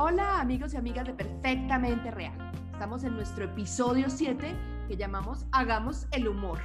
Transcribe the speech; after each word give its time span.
Hola 0.00 0.40
amigos 0.40 0.74
y 0.74 0.76
amigas 0.76 1.08
de 1.08 1.12
Perfectamente 1.12 2.12
Real. 2.12 2.52
Estamos 2.72 3.02
en 3.02 3.14
nuestro 3.14 3.46
episodio 3.46 4.08
7 4.08 4.54
que 4.86 4.96
llamamos 4.96 5.44
Hagamos 5.50 6.06
el 6.12 6.28
humor. 6.28 6.60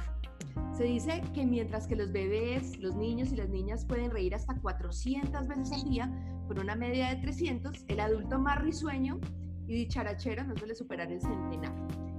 Se 0.72 0.84
dice 0.84 1.20
que 1.34 1.44
mientras 1.44 1.88
que 1.88 1.96
los 1.96 2.12
bebés, 2.12 2.78
los 2.78 2.94
niños 2.94 3.32
y 3.32 3.36
las 3.36 3.48
niñas 3.48 3.86
pueden 3.86 4.12
reír 4.12 4.36
hasta 4.36 4.54
400 4.54 5.48
veces 5.48 5.72
al 5.72 5.82
día, 5.82 6.12
con 6.46 6.60
una 6.60 6.76
media 6.76 7.08
de 7.08 7.16
300, 7.16 7.86
el 7.88 7.98
adulto 7.98 8.38
más 8.38 8.62
risueño 8.62 9.18
y 9.66 9.74
dicharachero 9.74 10.44
no 10.44 10.56
suele 10.56 10.76
superar 10.76 11.10
el 11.10 11.20
centenar. 11.20 11.72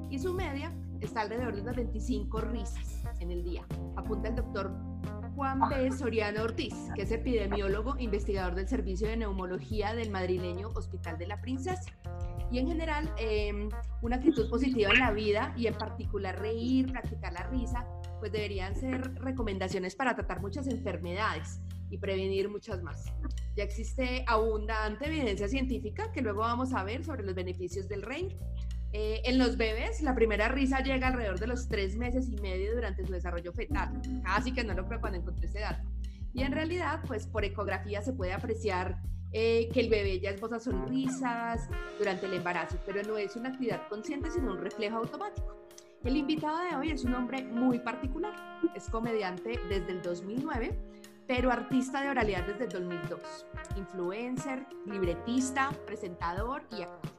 Y 0.09 0.20
su 0.20 0.34
media 0.34 0.73
está 1.00 1.22
alrededor 1.22 1.55
de 1.55 1.62
unas 1.62 1.77
25 1.77 2.41
risas 2.41 3.02
en 3.22 3.32
el 3.32 3.41
día, 3.41 3.66
apunta 3.95 4.27
el 4.27 4.36
doctor 4.36 4.70
Juan 5.35 5.59
B. 5.70 5.91
Soriano 5.91 6.44
Ortiz, 6.44 6.73
que 6.95 7.02
es 7.02 7.12
epidemiólogo, 7.12 7.95
investigador 7.99 8.55
del 8.55 8.70
Servicio 8.70 9.09
de 9.09 9.17
Neumología 9.17 9.94
del 9.94 10.09
madrileño 10.09 10.70
Hospital 10.70 11.17
de 11.17 11.27
la 11.27 11.41
Princesa. 11.41 11.91
Y 12.52 12.59
en 12.59 12.67
general, 12.67 13.13
em, 13.17 13.70
una 14.02 14.16
actitud 14.16 14.49
positiva 14.49 14.91
en 14.91 14.99
la 14.99 15.11
vida 15.11 15.53
y 15.58 15.67
en 15.67 15.73
particular 15.73 16.39
reír, 16.39 16.89
practicar 16.89 17.34
la 17.34 17.44
risa, 17.49 17.85
pues 18.20 18.31
deberían 18.31 18.75
ser 18.77 19.13
recomendaciones 19.16 19.95
para 19.95 20.16
tratar 20.16 20.41
muchas 20.41 20.67
enfermedades 20.67 21.59
y 21.89 21.97
prevenir 21.97 22.49
muchas 22.49 22.81
más. 22.81 23.05
Ya 23.55 23.63
existe 23.63 24.23
abundante 24.27 25.08
evidencia 25.08 25.49
científica 25.49 26.11
que 26.13 26.22
luego 26.22 26.39
vamos 26.39 26.73
a 26.73 26.83
ver 26.83 27.03
sobre 27.03 27.23
los 27.23 27.36
beneficios 27.36 27.89
del 27.89 28.03
reír. 28.03 28.38
Eh, 28.98 29.22
en 29.26 29.38
los 29.38 29.58
bebés, 29.58 30.02
la 30.02 30.16
primera 30.16 30.48
risa 30.48 30.80
llega 30.80 31.08
alrededor 31.08 31.38
de 31.38 31.47
los 31.47 31.67
tres 31.67 31.97
meses 31.97 32.30
y 32.30 32.38
medio 32.38 32.73
durante 32.73 33.06
su 33.06 33.11
desarrollo 33.11 33.52
fetal. 33.52 33.92
Casi 34.23 34.53
que 34.53 34.64
no 34.64 34.73
lo 34.73 34.86
creo 34.88 35.02
cuando 35.02 35.20
encontré 35.20 35.47
ese 35.47 35.59
dato. 35.59 35.86
Y 36.33 36.44
en 36.44 36.53
realidad, 36.53 37.02
pues 37.05 37.28
por 37.28 37.44
ecografía 37.44 38.02
se 38.02 38.14
puede 38.14 38.31
apreciar 38.31 39.02
eh, 39.33 39.67
que 39.73 39.81
el 39.81 39.89
bebé 39.89 40.22
ya 40.22 40.30
esboza 40.30 40.61
sonrisas 40.61 41.67
durante 42.00 42.28
el 42.28 42.36
embarazo, 42.36 42.78
pero 42.86 43.03
no 43.03 43.17
es 43.17 43.36
una 43.36 43.50
actividad 43.50 43.86
consciente, 43.89 44.31
sino 44.31 44.53
un 44.53 44.61
reflejo 44.61 44.95
automático. 44.95 45.67
El 46.05 46.16
invitado 46.16 46.59
de 46.59 46.77
hoy 46.77 46.92
es 46.92 47.03
un 47.03 47.16
hombre 47.16 47.44
muy 47.44 47.80
particular. 47.80 48.33
Es 48.75 48.89
comediante 48.89 49.59
desde 49.67 49.92
el 49.92 50.02
2009, 50.03 50.72
pero 51.27 51.52
artista 51.52 52.02
de 52.02 52.11
oralidad 52.11 52.48
desde 52.48 52.64
el 52.64 52.70
2002. 52.70 53.45
Influencer, 53.75 54.66
libretista, 54.86 55.72
presentador 55.86 56.64
y 56.72 56.83
actor. 56.83 57.14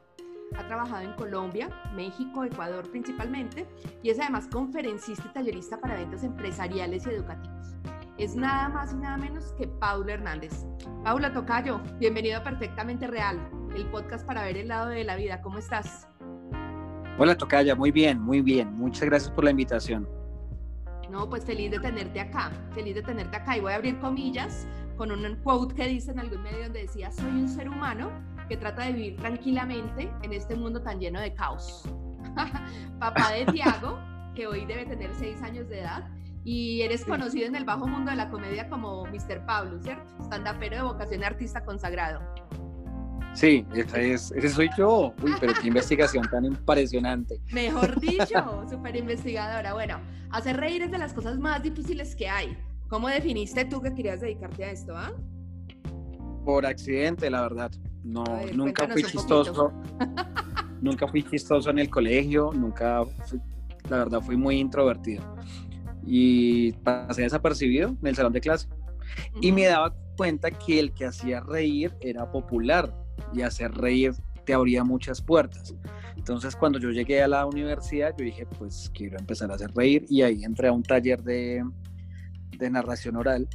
Ha 0.54 0.66
trabajado 0.66 1.02
en 1.02 1.12
Colombia, 1.14 1.68
México, 1.94 2.44
Ecuador 2.44 2.88
principalmente 2.90 3.66
y 4.02 4.10
es 4.10 4.20
además 4.20 4.46
conferencista 4.46 5.24
y 5.26 5.32
tallerista 5.32 5.80
para 5.80 5.94
eventos 5.94 6.22
empresariales 6.22 7.06
y 7.06 7.10
educativos. 7.10 7.76
Es 8.16 8.36
nada 8.36 8.68
más 8.68 8.92
y 8.92 8.96
nada 8.96 9.18
menos 9.18 9.52
que 9.58 9.66
Paula 9.66 10.14
Hernández. 10.14 10.64
Paula 11.04 11.32
Tocayo, 11.32 11.80
bienvenido 11.98 12.38
a 12.38 12.42
Perfectamente 12.42 13.06
Real, 13.06 13.38
el 13.74 13.86
podcast 13.90 14.26
para 14.26 14.44
ver 14.44 14.56
el 14.56 14.68
lado 14.68 14.88
de 14.88 15.04
la 15.04 15.16
vida. 15.16 15.42
¿Cómo 15.42 15.58
estás? 15.58 16.08
Hola 17.18 17.36
Tocaya, 17.36 17.74
muy 17.74 17.90
bien, 17.90 18.20
muy 18.20 18.40
bien. 18.40 18.72
Muchas 18.74 19.08
gracias 19.08 19.30
por 19.30 19.44
la 19.44 19.50
invitación. 19.50 20.08
No, 21.10 21.28
pues 21.28 21.44
feliz 21.44 21.70
de 21.70 21.80
tenerte 21.80 22.20
acá, 22.20 22.50
feliz 22.72 22.94
de 22.94 23.02
tenerte 23.02 23.36
acá. 23.36 23.56
Y 23.56 23.60
voy 23.60 23.72
a 23.72 23.76
abrir 23.76 23.98
comillas 23.98 24.66
con 24.96 25.10
un 25.10 25.36
quote 25.36 25.74
que 25.74 25.86
dice 25.88 26.12
en 26.12 26.20
algún 26.20 26.42
medio 26.42 26.64
donde 26.64 26.82
decía, 26.82 27.10
soy 27.10 27.30
un 27.30 27.48
ser 27.48 27.68
humano 27.68 28.10
que 28.48 28.56
trata 28.56 28.84
de 28.84 28.92
vivir 28.92 29.16
tranquilamente 29.16 30.10
en 30.22 30.32
este 30.32 30.54
mundo 30.54 30.82
tan 30.82 30.98
lleno 30.98 31.20
de 31.20 31.34
caos. 31.34 31.82
Papá 32.98 33.32
de 33.32 33.46
Tiago, 33.46 33.98
que 34.34 34.46
hoy 34.46 34.64
debe 34.66 34.86
tener 34.86 35.10
seis 35.14 35.42
años 35.42 35.68
de 35.68 35.80
edad, 35.80 36.08
y 36.44 36.82
eres 36.82 37.04
conocido 37.04 37.46
en 37.46 37.56
el 37.56 37.64
bajo 37.64 37.88
mundo 37.88 38.12
de 38.12 38.16
la 38.16 38.30
comedia 38.30 38.68
como 38.68 39.04
Mr. 39.06 39.44
Pablo, 39.46 39.80
¿cierto? 39.82 40.04
Standapero 40.22 40.76
de 40.76 40.82
vocación 40.82 41.24
artista 41.24 41.64
consagrado. 41.64 42.20
Sí, 43.34 43.66
ese, 43.74 44.12
es, 44.12 44.30
ese 44.30 44.48
soy 44.48 44.70
yo. 44.78 45.12
Uy, 45.22 45.34
pero 45.40 45.52
qué 45.60 45.66
investigación 45.68 46.24
tan 46.30 46.44
impresionante. 46.44 47.40
Mejor 47.52 48.00
dicho, 48.00 48.64
súper 48.70 48.94
investigadora. 48.94 49.74
Bueno, 49.74 50.00
hacer 50.30 50.56
reír 50.56 50.82
es 50.82 50.90
de 50.92 50.98
las 50.98 51.12
cosas 51.12 51.36
más 51.36 51.62
difíciles 51.62 52.14
que 52.14 52.28
hay. 52.28 52.56
¿Cómo 52.88 53.08
definiste 53.08 53.64
tú 53.64 53.82
que 53.82 53.92
querías 53.92 54.20
dedicarte 54.20 54.64
a 54.64 54.70
esto, 54.70 54.96
ah? 54.96 55.12
Por 56.44 56.64
accidente, 56.64 57.28
la 57.28 57.42
verdad. 57.42 57.72
No, 58.06 58.24
nunca 58.54 58.86
fui 58.86 59.02
chistoso. 59.02 59.72
nunca 60.80 61.08
fui 61.08 61.24
chistoso 61.24 61.70
en 61.70 61.80
el 61.80 61.90
colegio, 61.90 62.52
nunca, 62.54 63.04
la 63.90 63.96
verdad, 63.96 64.20
fui 64.20 64.36
muy 64.36 64.58
introvertido. 64.60 65.24
Y 66.04 66.72
pasé 66.72 67.22
desapercibido 67.22 67.96
en 68.00 68.06
el 68.06 68.14
salón 68.14 68.32
de 68.32 68.40
clase. 68.40 68.68
Y 69.40 69.50
me 69.50 69.66
daba 69.66 69.92
cuenta 70.16 70.52
que 70.52 70.78
el 70.78 70.92
que 70.92 71.06
hacía 71.06 71.40
reír 71.40 71.92
era 72.00 72.30
popular 72.30 72.94
y 73.34 73.42
hacer 73.42 73.72
reír 73.72 74.12
te 74.44 74.54
abría 74.54 74.84
muchas 74.84 75.20
puertas. 75.20 75.74
Entonces, 76.16 76.54
cuando 76.54 76.78
yo 76.78 76.90
llegué 76.90 77.22
a 77.22 77.28
la 77.28 77.44
universidad, 77.44 78.14
yo 78.16 78.24
dije, 78.24 78.46
pues 78.46 78.88
quiero 78.94 79.18
empezar 79.18 79.50
a 79.50 79.56
hacer 79.56 79.72
reír 79.74 80.06
y 80.08 80.22
ahí 80.22 80.44
entré 80.44 80.68
a 80.68 80.72
un 80.72 80.84
taller 80.84 81.24
de, 81.24 81.64
de 82.56 82.70
narración 82.70 83.16
oral 83.16 83.48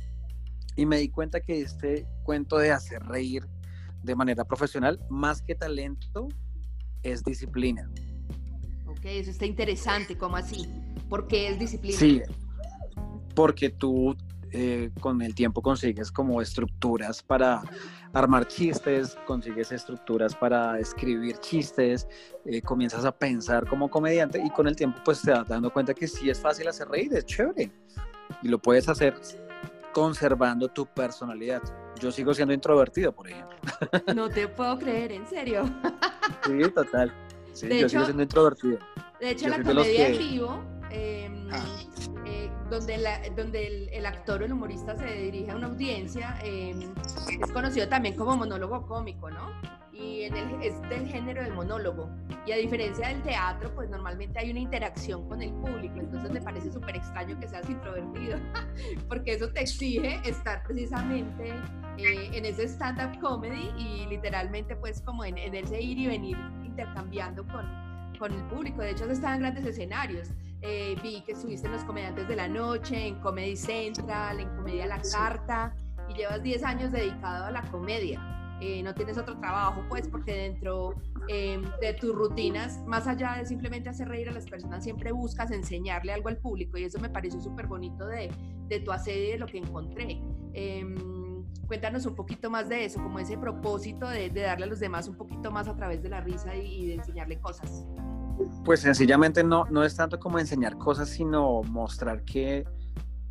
y 0.75 0.85
me 0.85 0.97
di 0.97 1.07
cuenta 1.07 1.39
que 1.39 1.61
este 1.61 2.05
cuento 2.23 2.57
de 2.57 2.71
hacer 2.71 3.01
reír 3.03 3.47
de 4.03 4.15
manera 4.15 4.45
profesional, 4.45 4.99
más 5.09 5.41
que 5.41 5.55
talento, 5.55 6.27
es 7.03 7.23
disciplina. 7.23 7.89
Ok, 8.87 9.05
eso 9.05 9.31
está 9.31 9.45
interesante, 9.45 10.17
¿cómo 10.17 10.37
así? 10.37 10.67
¿Por 11.09 11.27
qué 11.27 11.49
es 11.49 11.59
disciplina? 11.59 11.97
Sí, 11.97 12.21
porque 13.33 13.69
tú 13.69 14.15
eh, 14.53 14.91
con 14.99 15.21
el 15.21 15.33
tiempo 15.33 15.61
consigues 15.61 16.11
como 16.11 16.41
estructuras 16.41 17.23
para 17.23 17.61
armar 18.11 18.45
chistes, 18.47 19.17
consigues 19.25 19.71
estructuras 19.71 20.35
para 20.35 20.77
escribir 20.77 21.37
chistes, 21.37 22.05
eh, 22.45 22.61
comienzas 22.61 23.05
a 23.05 23.17
pensar 23.17 23.65
como 23.65 23.89
comediante 23.89 24.41
y 24.43 24.49
con 24.49 24.67
el 24.67 24.75
tiempo 24.75 24.99
pues 25.05 25.21
te 25.21 25.31
das 25.31 25.47
dando 25.47 25.71
cuenta 25.71 25.93
que 25.93 26.05
sí 26.05 26.29
es 26.29 26.39
fácil 26.39 26.67
hacer 26.67 26.89
reír, 26.89 27.13
es 27.13 27.25
chévere 27.25 27.71
y 28.43 28.49
lo 28.49 28.59
puedes 28.59 28.89
hacer 28.89 29.13
conservando 29.93 30.67
tu 30.67 30.85
personalidad. 30.85 31.61
Yo 32.01 32.11
sigo 32.11 32.33
siendo 32.33 32.53
introvertido, 32.53 33.11
por 33.11 33.29
ejemplo. 33.29 33.55
No 34.15 34.29
te 34.29 34.47
puedo 34.47 34.77
creer, 34.79 35.11
¿en 35.11 35.27
serio? 35.27 35.63
Sí, 36.45 36.57
total. 36.73 37.13
Sí, 37.53 37.67
yo 37.69 37.89
sigo 37.89 38.05
siendo 38.05 38.23
introvertido. 38.23 38.79
De 39.19 39.31
hecho, 39.31 39.47
la 39.49 39.61
comedia 39.61 40.07
en 40.07 40.17
vivo, 40.17 40.63
ah. 41.51 41.65
Eh, 42.71 42.75
donde, 42.75 42.97
la, 42.97 43.21
donde 43.35 43.89
el, 43.91 44.05
actor 44.05 44.41
o 44.41 44.45
el 44.45 44.53
humorista 44.53 44.95
se 44.97 45.05
dirige 45.05 45.51
a 45.51 45.55
una 45.55 45.67
audiencia, 45.67 46.39
em, 46.43 46.93
es 47.41 47.51
conocido 47.51 47.87
también 47.87 48.15
como 48.15 48.37
monólogo 48.37 48.87
cómico, 48.87 49.29
¿no? 49.29 49.51
y 49.93 50.23
en 50.23 50.35
el, 50.35 50.63
es 50.63 50.81
del 50.89 51.07
género 51.07 51.43
del 51.43 51.53
monólogo. 51.53 52.09
Y 52.45 52.51
a 52.51 52.57
diferencia 52.57 53.09
del 53.09 53.21
teatro, 53.21 53.73
pues 53.75 53.89
normalmente 53.89 54.39
hay 54.39 54.49
una 54.49 54.59
interacción 54.59 55.27
con 55.27 55.41
el 55.41 55.51
público, 55.51 55.99
entonces 55.99 56.31
me 56.31 56.41
parece 56.41 56.71
súper 56.71 56.95
extraño 56.95 57.39
que 57.39 57.47
seas 57.47 57.69
introvertido, 57.69 58.39
porque 59.07 59.33
eso 59.33 59.49
te 59.49 59.61
exige 59.61 60.19
estar 60.27 60.63
precisamente 60.63 61.49
eh, 61.97 62.29
en 62.33 62.45
ese 62.45 62.67
stand-up 62.67 63.19
comedy 63.19 63.69
y 63.77 64.07
literalmente 64.07 64.75
pues 64.75 65.01
como 65.01 65.23
en, 65.23 65.37
en, 65.37 65.53
ese 65.53 65.79
ir 65.81 65.99
y 65.99 66.07
venir 66.07 66.37
intercambiando 66.63 67.45
con, 67.47 67.67
con 68.17 68.33
el 68.33 68.43
público. 68.45 68.81
De 68.81 68.91
hecho, 68.91 69.09
estado 69.09 69.35
en 69.35 69.41
grandes 69.41 69.65
escenarios. 69.65 70.29
Eh, 70.61 70.95
vi 71.01 71.21
que 71.21 71.31
estuviste 71.31 71.65
en 71.65 71.73
Los 71.73 71.83
Comediantes 71.83 72.27
de 72.27 72.35
la 72.35 72.47
Noche, 72.47 73.07
en 73.07 73.15
Comedy 73.19 73.55
Central, 73.55 74.39
en 74.39 74.49
Comedia 74.55 74.85
La 74.85 75.01
Carta, 75.01 75.75
y 76.07 76.13
llevas 76.13 76.43
10 76.43 76.63
años 76.63 76.91
dedicado 76.91 77.45
a 77.45 77.51
la 77.51 77.63
comedia. 77.63 78.19
Eh, 78.61 78.83
no 78.83 78.93
tienes 78.93 79.17
otro 79.17 79.39
trabajo, 79.39 79.83
pues 79.89 80.07
porque 80.07 80.33
dentro 80.33 80.93
em, 81.27 81.63
de 81.81 81.93
tus 81.93 82.13
rutinas, 82.13 82.79
más 82.85 83.07
allá 83.07 83.37
de 83.39 83.45
simplemente 83.47 83.89
hacer 83.89 84.07
reír 84.07 84.29
a 84.29 84.31
las 84.31 84.47
personas, 84.47 84.83
siempre 84.83 85.11
buscas 85.11 85.49
enseñarle 85.49 86.13
algo 86.13 86.29
al 86.29 86.37
público 86.37 86.77
y 86.77 86.83
eso 86.83 86.99
me 86.99 87.09
pareció 87.09 87.41
súper 87.41 87.65
bonito 87.65 88.05
de, 88.05 88.29
de, 88.67 88.79
tu 88.81 88.91
asedio 88.91 89.29
y 89.29 89.31
de 89.31 89.37
lo 89.39 89.47
que 89.47 89.57
encontré. 89.57 90.21
Em, 90.53 91.43
cuéntanos 91.65 92.05
un 92.05 92.13
poquito 92.13 92.51
más 92.51 92.69
de 92.69 92.85
eso, 92.85 93.01
como 93.01 93.17
ese 93.17 93.35
propósito 93.35 94.07
de, 94.07 94.29
de, 94.29 94.41
darle 94.41 94.65
a 94.65 94.67
los 94.67 94.79
demás 94.79 95.07
un 95.07 95.17
poquito 95.17 95.49
más 95.49 95.67
a 95.67 95.75
través 95.75 96.03
de 96.03 96.09
la 96.09 96.21
risa 96.21 96.55
y, 96.55 96.83
y 96.83 96.85
de 96.85 96.93
enseñarle 96.95 97.39
cosas. 97.39 97.83
Pues 98.63 98.81
sencillamente 98.81 99.43
no, 99.43 99.65
no 99.65 99.83
es 99.83 99.95
tanto 99.95 100.19
como 100.19 100.39
enseñar 100.39 100.77
cosas, 100.77 101.09
sino 101.09 101.61
mostrar 101.63 102.23
que 102.23 102.65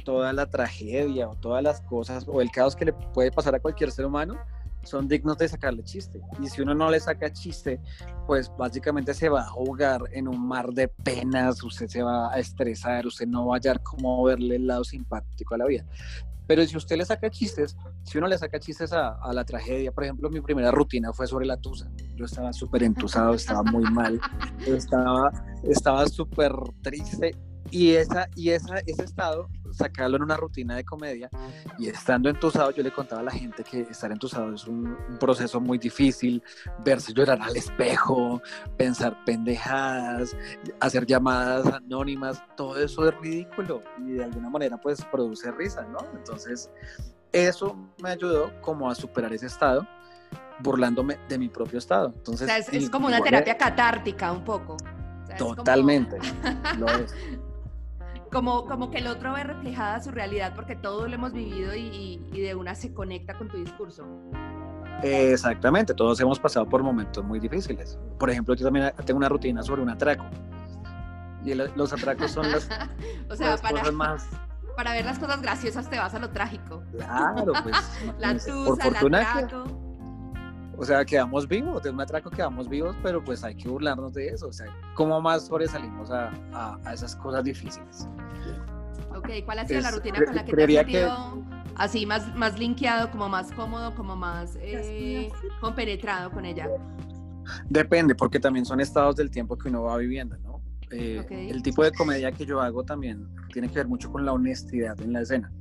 toda 0.05 0.33
la 0.33 0.47
tragedia 0.47 1.29
o 1.29 1.37
todas 1.37 1.63
las 1.63 1.81
cosas 1.83 2.27
o 2.27 2.41
el 2.41 2.51
caos 2.51 2.75
que 2.75 2.87
le 2.87 2.93
puede 2.93 3.31
pasar 3.31 3.55
a 3.55 3.61
cualquier 3.61 3.91
ser 3.91 4.07
humano, 4.07 4.37
son 4.83 5.09
dignos 5.09 5.37
de 5.39 5.49
sacarle 5.49 5.83
chiste. 5.85 6.21
Y 6.43 6.49
si 6.49 6.63
uno 6.63 6.75
no 6.75 6.91
le 6.91 7.01
saca 7.01 7.33
chiste, 7.33 7.81
pues 8.27 8.51
básicamente 8.57 9.15
se 9.15 9.29
va 9.29 9.43
a 9.43 9.49
jugar 9.49 10.03
en 10.13 10.29
un 10.29 10.47
mar 10.47 10.71
de 10.73 10.89
penas, 10.89 11.63
usted 11.63 11.89
se 11.89 12.03
va 12.03 12.33
a 12.33 12.39
estresar, 12.39 13.07
usted 13.07 13.27
no 13.27 13.47
va 13.47 13.57
a 13.57 13.59
hallar 13.59 13.83
cómo 13.83 14.23
verle 14.25 14.57
el 14.57 14.67
lado 14.67 14.85
simpático 14.85 15.55
a 15.55 15.59
la 15.59 15.67
vida. 15.67 15.85
Pero 16.51 16.67
si 16.67 16.77
usted 16.77 16.97
le 16.97 17.05
saca 17.05 17.31
chistes, 17.31 17.77
si 18.03 18.19
uno 18.19 18.27
le 18.27 18.37
saca 18.37 18.59
chistes 18.59 18.93
a, 18.93 19.11
a 19.23 19.33
la 19.33 19.45
tragedia, 19.45 19.93
por 19.93 20.03
ejemplo, 20.03 20.29
mi 20.31 20.41
primera 20.41 20.73
rutina 20.73 21.13
fue 21.13 21.29
sobre 21.29 21.47
la 21.47 21.57
tusa. 21.57 21.89
Yo 22.17 22.25
estaba 22.25 22.53
súper 22.53 22.83
entusado, 22.83 23.35
estaba 23.35 23.63
muy 23.63 23.85
mal, 23.93 24.21
estaba, 24.67 25.31
estaba 25.63 26.09
súper 26.09 26.51
triste. 26.83 27.37
Y, 27.71 27.93
esa, 27.93 28.29
y 28.35 28.51
esa, 28.51 28.79
ese 28.81 29.05
estado 29.05 29.49
sacarlo 29.73 30.17
en 30.17 30.23
una 30.23 30.37
rutina 30.37 30.77
de 30.77 30.85
comedia 30.85 31.31
y 31.79 31.89
estando 31.89 32.29
entusado 32.29 32.71
yo 32.73 32.83
le 32.83 32.91
contaba 32.91 33.21
a 33.21 33.25
la 33.25 33.31
gente 33.31 33.63
que 33.63 33.83
estar 33.83 34.11
entusado 34.11 34.55
es 34.55 34.67
un, 34.67 34.97
proceso 35.19 35.61
muy 35.61 35.79
difícil, 35.79 36.43
verse 36.85 37.13
llorar 37.13 37.41
al 37.41 37.57
espejo, 37.57 38.43
pensar 38.77 39.25
pendejadas, 39.25 40.37
hacer 40.81 41.07
llamadas 41.07 41.67
anónimas, 41.67 42.43
todo 42.57 42.77
eso 42.79 43.09
es 43.09 43.15
ridículo 43.21 43.83
y 43.99 44.13
de 44.13 44.25
alguna 44.25 44.51
manera 44.51 44.77
pues 44.81 45.05
produce 45.05 45.51
risa, 45.53 45.83
¿no? 45.83 45.99
Entonces 46.17 46.71
eso 47.33 47.77
me 48.03 48.11
ayudó 48.11 48.51
como 48.61 48.91
a 48.91 48.95
superar 48.95 49.33
ese 49.33 49.47
estado 49.47 49.87
burlándome 50.63 51.19
de 51.29 51.39
mi 51.39 51.49
propio 51.49 51.79
estado. 51.79 52.13
Entonces, 52.15 52.69
es, 52.71 52.91
como 52.91 53.07
una 53.07 53.21
terapia 53.21 53.57
catártica 53.57 54.31
un 54.33 54.45
poco. 54.45 54.77
Totalmente, 55.39 56.19
lo 56.79 56.89
es. 56.89 57.15
Como, 58.33 58.65
como 58.67 58.91
que 58.91 58.99
el 58.99 59.09
otro 59.09 59.33
ve 59.33 59.43
reflejada 59.43 60.01
su 60.01 60.11
realidad 60.11 60.53
porque 60.55 60.77
todo 60.77 61.09
lo 61.09 61.15
hemos 61.15 61.33
vivido 61.33 61.75
y, 61.75 62.19
de 62.33 62.55
una 62.55 62.75
se 62.75 62.95
conecta 62.95 63.37
con 63.37 63.49
tu 63.49 63.57
discurso. 63.57 64.07
Exactamente, 65.03 65.95
todos 65.95 66.21
hemos 66.21 66.39
pasado 66.39 66.69
por 66.69 66.83
momentos 66.83 67.25
muy 67.25 67.41
difíciles. 67.41 67.99
Por 68.19 68.31
ejemplo, 68.31 68.55
yo 68.55 68.65
también 68.65 68.93
tengo 69.05 69.19
una 69.19 69.29
rutina 69.29 69.63
sobre 69.63 69.83
un 69.83 69.91
atraco. 69.91 70.25
Y 71.45 71.55
los 71.55 71.93
atracos 71.93 72.31
son 72.31 72.51
las, 72.53 72.69
o 73.31 73.35
sea, 73.35 73.57
para, 73.57 73.91
más... 73.93 74.29
Para 74.77 74.93
ver 74.93 75.05
las 75.05 75.19
cosas 75.19 75.41
graciosas 75.43 75.89
te 75.89 75.99
vas 75.99 76.15
a 76.15 76.19
lo 76.19 76.31
trágico. 76.31 76.83
Claro, 76.93 77.53
pues. 77.63 77.77
la 78.19 78.35
tusa, 78.35 78.89
el 78.89 79.15
atraco 79.15 79.80
o 80.81 80.85
sea, 80.85 81.05
quedamos 81.05 81.47
vivos, 81.47 81.83
de 81.83 81.91
un 81.91 82.01
atraco 82.01 82.31
quedamos 82.31 82.67
vivos, 82.67 82.97
pero 83.03 83.23
pues 83.23 83.45
hay 83.45 83.55
que 83.55 83.69
burlarnos 83.69 84.15
de 84.15 84.29
eso. 84.29 84.49
O 84.49 84.53
sea, 84.53 84.67
¿cómo 84.95 85.21
más 85.21 85.47
sobresalimos 85.47 86.11
a, 86.11 86.31
a, 86.55 86.95
esas 86.95 87.15
cosas 87.17 87.45
difíciles? 87.45 88.09
Ok, 89.15 89.29
¿cuál 89.45 89.59
ha 89.59 89.67
sido 89.67 89.83
la 89.83 89.91
rutina 89.91 90.25
con 90.25 90.35
la 90.35 90.43
que 90.43 90.53
te 90.55 90.63
has 90.63 90.87
sentido 90.87 91.45
así 91.77 92.07
más, 92.07 92.35
más 92.35 92.59
linkeado, 92.59 93.11
como 93.11 93.29
más 93.29 93.53
cómodo, 93.53 93.95
como 93.95 94.17
más 94.17 94.57
eh, 94.63 95.31
compenetrado 95.61 96.31
con 96.31 96.47
ella? 96.47 96.67
Depende, 97.69 98.15
porque 98.15 98.41
también 98.41 98.65
son 98.65 98.81
estados 98.81 99.17
del 99.17 99.31
tiempo 99.31 99.59
que 99.59 99.69
uno 99.69 99.83
va 99.83 99.99
viviendo, 99.99 100.39
¿no? 100.39 100.63
Eh, 100.93 101.51
el 101.51 101.63
tipo 101.63 101.85
de 101.85 101.93
comedia 101.93 102.33
que 102.33 102.47
yo 102.47 102.59
hago 102.59 102.85
también 102.85 103.29
tiene 103.53 103.69
que 103.69 103.75
ver 103.75 103.87
mucho 103.87 104.11
con 104.11 104.25
la 104.25 104.33
honestidad 104.33 104.99
en 105.03 105.13
la 105.13 105.21
escena. 105.21 105.53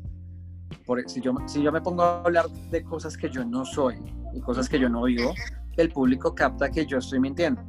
Por, 0.86 1.08
si, 1.10 1.20
yo, 1.20 1.36
si 1.46 1.62
yo 1.62 1.74
me 1.74 1.82
pongo 1.82 2.04
a 2.04 2.22
hablar 2.22 2.50
de 2.50 2.84
cosas 2.84 3.18
que 3.18 3.30
yo 3.30 3.44
no 3.44 3.66
soy, 3.66 3.98
y 4.34 4.42
cosas 4.42 4.70
que 4.70 4.80
yo 4.80 4.90
no 4.90 5.04
vivo, 5.04 5.34
el 5.78 5.92
público 5.92 6.36
capta 6.36 6.70
que 6.70 6.86
yo 6.86 6.98
estoy 6.98 7.20
mintiendo. 7.20 7.62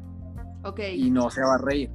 Okay. 0.65 1.01
Y 1.01 1.11
no 1.11 1.31
se 1.31 1.43
va 1.43 1.55
a 1.55 1.59
reír. 1.59 1.91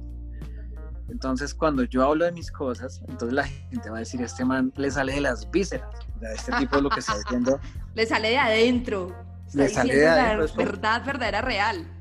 Entonces, 1.08 1.54
cuando 1.54 1.84
yo 1.84 2.02
hablo 2.02 2.24
de 2.24 2.32
mis 2.32 2.50
cosas, 2.50 3.00
entonces 3.08 3.32
la 3.32 3.44
gente 3.44 3.90
va 3.90 3.96
a 3.96 4.00
decir, 4.00 4.20
este 4.22 4.44
man 4.44 4.72
le 4.76 4.90
sale 4.90 5.12
de 5.14 5.20
las 5.20 5.48
vísceras. 5.50 5.88
O 6.16 6.18
sea, 6.18 6.32
este 6.32 6.52
tipo 6.58 6.76
es 6.76 6.82
lo 6.82 6.90
que 6.90 7.00
está 7.00 7.16
diciendo. 7.16 7.60
le 7.94 8.06
sale 8.06 8.30
de 8.30 8.38
adentro. 8.38 9.14
le 9.54 9.68
sale 9.68 9.96
de 9.96 10.08
adentro. 10.08 10.46
La 10.56 10.64
verdad, 10.64 11.04
verdadera, 11.04 11.42
real. 11.42 11.92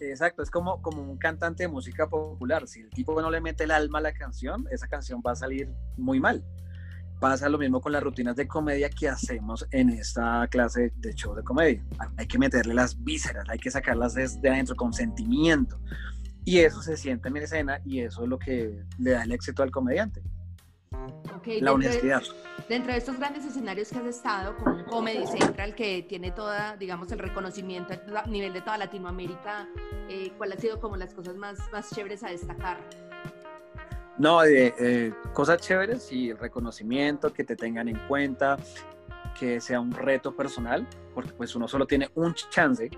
Exacto, 0.00 0.42
es 0.42 0.50
como, 0.50 0.80
como 0.82 1.02
un 1.02 1.18
cantante 1.18 1.64
de 1.64 1.68
música 1.68 2.08
popular. 2.08 2.66
Si 2.66 2.80
el 2.80 2.90
tipo 2.90 3.20
no 3.20 3.30
le 3.30 3.40
mete 3.40 3.64
el 3.64 3.70
alma 3.70 3.98
a 3.98 4.02
la 4.02 4.12
canción, 4.12 4.66
esa 4.70 4.88
canción 4.88 5.22
va 5.26 5.32
a 5.32 5.36
salir 5.36 5.70
muy 5.96 6.18
mal. 6.18 6.42
Pasa 7.20 7.48
lo 7.48 7.56
mismo 7.56 7.80
con 7.80 7.92
las 7.92 8.02
rutinas 8.02 8.36
de 8.36 8.46
comedia 8.46 8.90
que 8.90 9.08
hacemos 9.08 9.66
en 9.70 9.88
esta 9.88 10.46
clase 10.48 10.92
de 10.96 11.14
show 11.14 11.34
de 11.34 11.42
comedia. 11.42 11.82
Hay 12.18 12.26
que 12.26 12.38
meterle 12.38 12.74
las 12.74 13.02
vísceras, 13.02 13.48
hay 13.48 13.58
que 13.58 13.70
sacarlas 13.70 14.14
desde 14.14 14.50
adentro 14.50 14.76
con 14.76 14.92
sentimiento. 14.92 15.80
Y 16.44 16.58
eso 16.58 16.82
se 16.82 16.96
siente 16.96 17.28
en 17.28 17.38
escena 17.38 17.80
y 17.84 18.00
eso 18.00 18.22
es 18.22 18.28
lo 18.28 18.38
que 18.38 18.84
le 18.98 19.10
da 19.12 19.24
el 19.24 19.32
éxito 19.32 19.62
al 19.62 19.70
comediante. 19.70 20.22
la 21.60 21.72
honestidad. 21.72 22.22
dentro 22.68 22.92
de 22.92 22.98
estos 22.98 23.18
grandes 23.18 23.44
escenarios 23.44 23.88
que 23.88 23.98
has 23.98 24.06
estado, 24.06 24.56
con 24.56 24.84
Comedy 24.84 25.26
Central, 25.26 25.74
que 25.74 26.02
tiene 26.02 26.32
toda, 26.32 26.76
digamos, 26.76 27.10
el 27.12 27.18
reconocimiento 27.18 27.94
a 28.14 28.26
nivel 28.26 28.52
de 28.52 28.60
toda 28.60 28.76
Latinoamérica, 28.76 29.68
eh, 30.08 30.32
¿cuál 30.36 30.52
ha 30.52 30.56
sido 30.56 30.80
como 30.80 30.96
las 30.96 31.14
cosas 31.14 31.36
más, 31.36 31.58
más 31.72 31.90
chéveres 31.94 32.22
a 32.22 32.28
destacar? 32.28 32.78
No, 34.18 34.40
de 34.40 34.74
eh, 34.78 35.12
cosas 35.32 35.60
chéveres 35.60 36.10
y 36.10 36.32
reconocimiento, 36.32 37.32
que 37.32 37.44
te 37.44 37.54
tengan 37.54 37.88
en 37.88 37.98
cuenta, 38.08 38.56
que 39.38 39.60
sea 39.60 39.80
un 39.80 39.92
reto 39.92 40.34
personal, 40.34 40.86
porque 41.14 41.32
pues 41.32 41.54
uno 41.54 41.68
solo 41.68 41.86
tiene 41.86 42.10
un 42.14 42.34
chance 42.34 42.90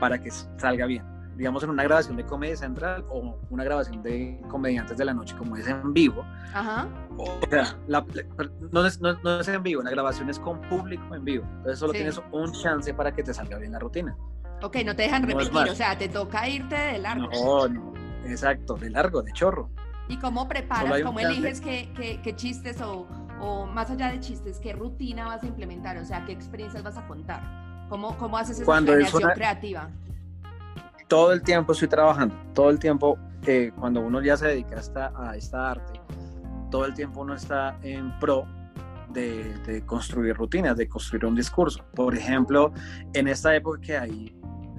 para 0.00 0.20
que 0.20 0.30
salga 0.30 0.86
bien. 0.86 1.04
Digamos 1.36 1.64
en 1.64 1.70
una 1.70 1.82
grabación 1.82 2.16
de 2.16 2.24
Comedia 2.24 2.56
Central 2.56 3.04
o 3.08 3.36
una 3.50 3.64
grabación 3.64 4.02
de 4.02 4.40
Comediantes 4.48 4.96
de 4.96 5.04
la 5.04 5.14
Noche, 5.14 5.34
como 5.36 5.56
es 5.56 5.66
en 5.66 5.92
vivo. 5.92 6.24
Ajá. 6.52 6.88
O 7.16 7.40
sea, 7.50 7.76
no, 7.88 8.86
es, 8.86 9.00
no, 9.00 9.40
es, 9.40 9.48
en 9.48 9.62
vivo, 9.62 9.82
la 9.82 9.90
grabación 9.90 10.30
es 10.30 10.38
con 10.38 10.60
público 10.62 11.14
en 11.14 11.24
vivo. 11.24 11.44
Entonces 11.44 11.78
solo 11.78 11.92
tienes 11.92 12.20
un 12.30 12.52
chance 12.52 12.92
para 12.94 13.12
que 13.12 13.22
te 13.22 13.34
salga 13.34 13.58
bien 13.58 13.72
la 13.72 13.80
rutina. 13.80 14.16
Ok, 14.62 14.76
no 14.84 14.94
te 14.94 15.02
dejan 15.02 15.26
repetir, 15.26 15.70
o 15.70 15.74
sea, 15.74 15.98
te 15.98 16.08
toca 16.08 16.48
irte 16.48 16.76
de 16.76 16.98
largo. 16.98 17.28
No, 17.32 17.68
no, 17.68 17.94
exacto, 18.24 18.76
de 18.76 18.90
largo, 18.90 19.22
de 19.22 19.32
chorro. 19.32 19.70
¿Y 20.08 20.18
cómo 20.18 20.48
preparas, 20.48 21.00
cómo 21.02 21.20
eliges 21.20 21.60
qué, 21.60 22.20
qué, 22.22 22.36
chistes 22.36 22.80
o, 22.82 23.06
o, 23.40 23.66
más 23.66 23.90
allá 23.90 24.10
de 24.10 24.20
chistes, 24.20 24.58
qué 24.58 24.72
rutina 24.72 25.26
vas 25.26 25.42
a 25.42 25.46
implementar? 25.46 25.96
O 25.96 26.04
sea, 26.04 26.24
¿qué 26.24 26.32
experiencias 26.32 26.82
vas 26.82 26.98
a 26.98 27.06
contar? 27.06 27.42
¿Cómo, 27.88 28.16
cómo 28.18 28.36
haces 28.36 28.56
esa 28.56 28.64
cuando 28.64 28.92
creativa? 29.34 29.88
Todo 31.08 31.32
el 31.32 31.42
tiempo 31.42 31.72
estoy 31.72 31.88
trabajando, 31.88 32.34
todo 32.54 32.70
el 32.70 32.78
tiempo, 32.78 33.18
eh, 33.46 33.72
cuando 33.78 34.00
uno 34.00 34.20
ya 34.22 34.36
se 34.36 34.48
dedica 34.48 34.76
a 34.76 34.80
esta, 34.80 35.12
a 35.16 35.36
esta 35.36 35.70
arte, 35.70 36.00
todo 36.70 36.86
el 36.86 36.94
tiempo 36.94 37.20
uno 37.20 37.34
está 37.34 37.78
en 37.82 38.18
pro 38.18 38.46
de, 39.10 39.54
de, 39.66 39.86
construir 39.86 40.36
rutinas, 40.36 40.76
de 40.76 40.88
construir 40.88 41.24
un 41.24 41.36
discurso. 41.36 41.84
Por 41.94 42.16
ejemplo, 42.16 42.72
en 43.12 43.28
esta 43.28 43.54
época 43.54 43.80
que 43.80 43.96
hay 43.96 44.34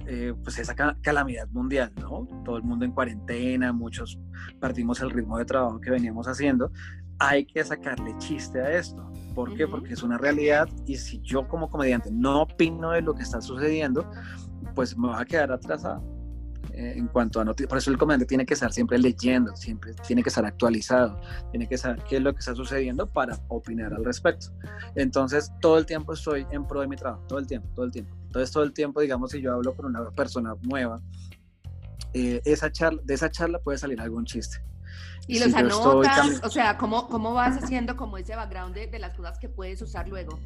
eh, 0.08 0.34
pues 0.44 0.60
esa 0.60 0.76
calamidad 0.76 1.48
mundial, 1.50 1.92
¿no? 2.00 2.28
Todo 2.44 2.58
el 2.58 2.64
mundo 2.64 2.86
en 2.86 2.92
cuarentena, 2.92 3.74
muchos 3.74 4.20
perdimos 4.60 5.02
el 5.02 5.10
ritmo 5.10 5.38
de 5.38 5.46
trabajo 5.46 5.82
que 5.82 5.90
veníamos 5.90 6.28
haciendo. 6.28 6.72
Hay 7.18 7.46
que 7.46 7.64
sacarle 7.64 8.16
chiste 8.18 8.62
a 8.62 8.78
esto. 8.78 9.12
¿Por 9.34 9.56
qué? 9.56 9.68
Porque 9.68 9.94
es 9.94 10.04
una 10.04 10.18
realidad 10.18 10.70
y 10.86 10.98
si 10.98 11.20
yo 11.22 11.48
como 11.48 11.70
comediante 11.70 12.12
no 12.12 12.44
opino 12.44 12.92
de 12.92 13.02
lo 13.02 13.16
que 13.16 13.24
está 13.24 13.42
sucediendo, 13.42 14.10
pues 14.76 14.98
me 14.98 15.08
va 15.08 15.22
a 15.22 15.26
quedar 15.26 15.52
atrasado. 15.52 16.16
Eh, 16.74 16.94
en 16.98 17.08
cuanto 17.08 17.40
a 17.40 17.46
noticias. 17.46 17.70
Por 17.70 17.78
eso 17.78 17.90
el 17.90 17.98
comediante 17.98 18.26
tiene 18.26 18.46
que 18.46 18.54
estar 18.54 18.74
siempre 18.74 18.98
leyendo, 18.98 19.56
siempre 19.56 19.94
tiene 20.06 20.22
que 20.22 20.28
estar 20.28 20.46
actualizado, 20.46 21.18
tiene 21.52 21.70
que 21.70 21.78
saber 21.78 22.04
qué 22.10 22.18
es 22.18 22.22
lo 22.22 22.34
que 22.34 22.40
está 22.40 22.54
sucediendo 22.54 23.08
para 23.08 23.40
opinar 23.48 23.94
al 23.94 24.04
respecto. 24.04 24.48
Entonces, 24.96 25.54
todo 25.62 25.78
el 25.78 25.86
tiempo 25.86 26.12
estoy 26.12 26.46
en 26.52 26.68
pro 26.68 26.82
de 26.82 26.88
mi 26.88 26.98
trabajo, 26.98 27.24
todo 27.28 27.40
el 27.40 27.48
tiempo, 27.48 27.70
todo 27.76 27.86
el 27.86 27.92
tiempo. 27.94 28.14
Entonces, 28.36 28.52
todo 28.52 28.64
el 28.64 28.74
tiempo, 28.74 29.00
digamos, 29.00 29.32
si 29.32 29.40
yo 29.40 29.54
hablo 29.54 29.74
con 29.74 29.86
una 29.86 30.12
persona 30.12 30.56
nueva, 30.62 31.00
eh, 32.14 32.42
esa 32.44 32.70
charla, 32.70 33.02
de 33.06 33.14
esa 33.14 33.32
charla 33.32 33.60
puede 33.60 33.78
salir 33.78 34.02
algún 34.02 34.26
chiste. 34.26 34.58
Y 35.26 35.40
los 35.40 35.54
anotas, 35.54 36.42
o 36.44 36.50
sea, 36.50 36.78
¿cómo, 36.78 37.08
¿cómo 37.08 37.34
vas 37.34 37.64
haciendo 37.64 37.96
como 37.96 38.18
ese 38.18 38.36
background 38.36 38.76
de, 38.76 38.88
de 38.88 39.00
las 39.00 39.16
cosas 39.16 39.40
que 39.40 39.48
puedes 39.48 39.82
usar 39.82 40.10
luego? 40.10 40.38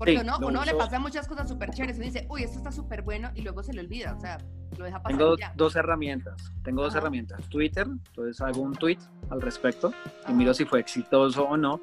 Porque 0.00 0.16
uno, 0.16 0.38
uno 0.40 0.64
le 0.64 0.74
pasa 0.74 0.98
muchas 0.98 1.28
cosas 1.28 1.46
súper 1.46 1.72
chéveres 1.72 1.98
y 1.98 2.00
dice, 2.00 2.26
uy, 2.30 2.42
esto 2.42 2.56
está 2.56 2.72
súper 2.72 3.02
bueno 3.02 3.30
y 3.34 3.42
luego 3.42 3.62
se 3.62 3.74
le 3.74 3.82
olvida, 3.82 4.14
o 4.16 4.18
sea, 4.18 4.38
lo 4.78 4.86
deja 4.86 5.02
pasar. 5.02 5.18
Tengo 5.18 5.36
dos 5.56 5.76
herramientas, 5.76 6.50
tengo 6.62 6.82
dos 6.82 6.94
herramientas. 6.94 7.46
Twitter, 7.50 7.86
entonces 7.86 8.40
hago 8.40 8.62
un 8.62 8.74
tweet 8.74 8.96
al 9.28 9.42
respecto 9.42 9.92
y 10.26 10.32
miro 10.32 10.54
si 10.54 10.64
fue 10.64 10.80
exitoso 10.80 11.44
o 11.44 11.54
no 11.58 11.82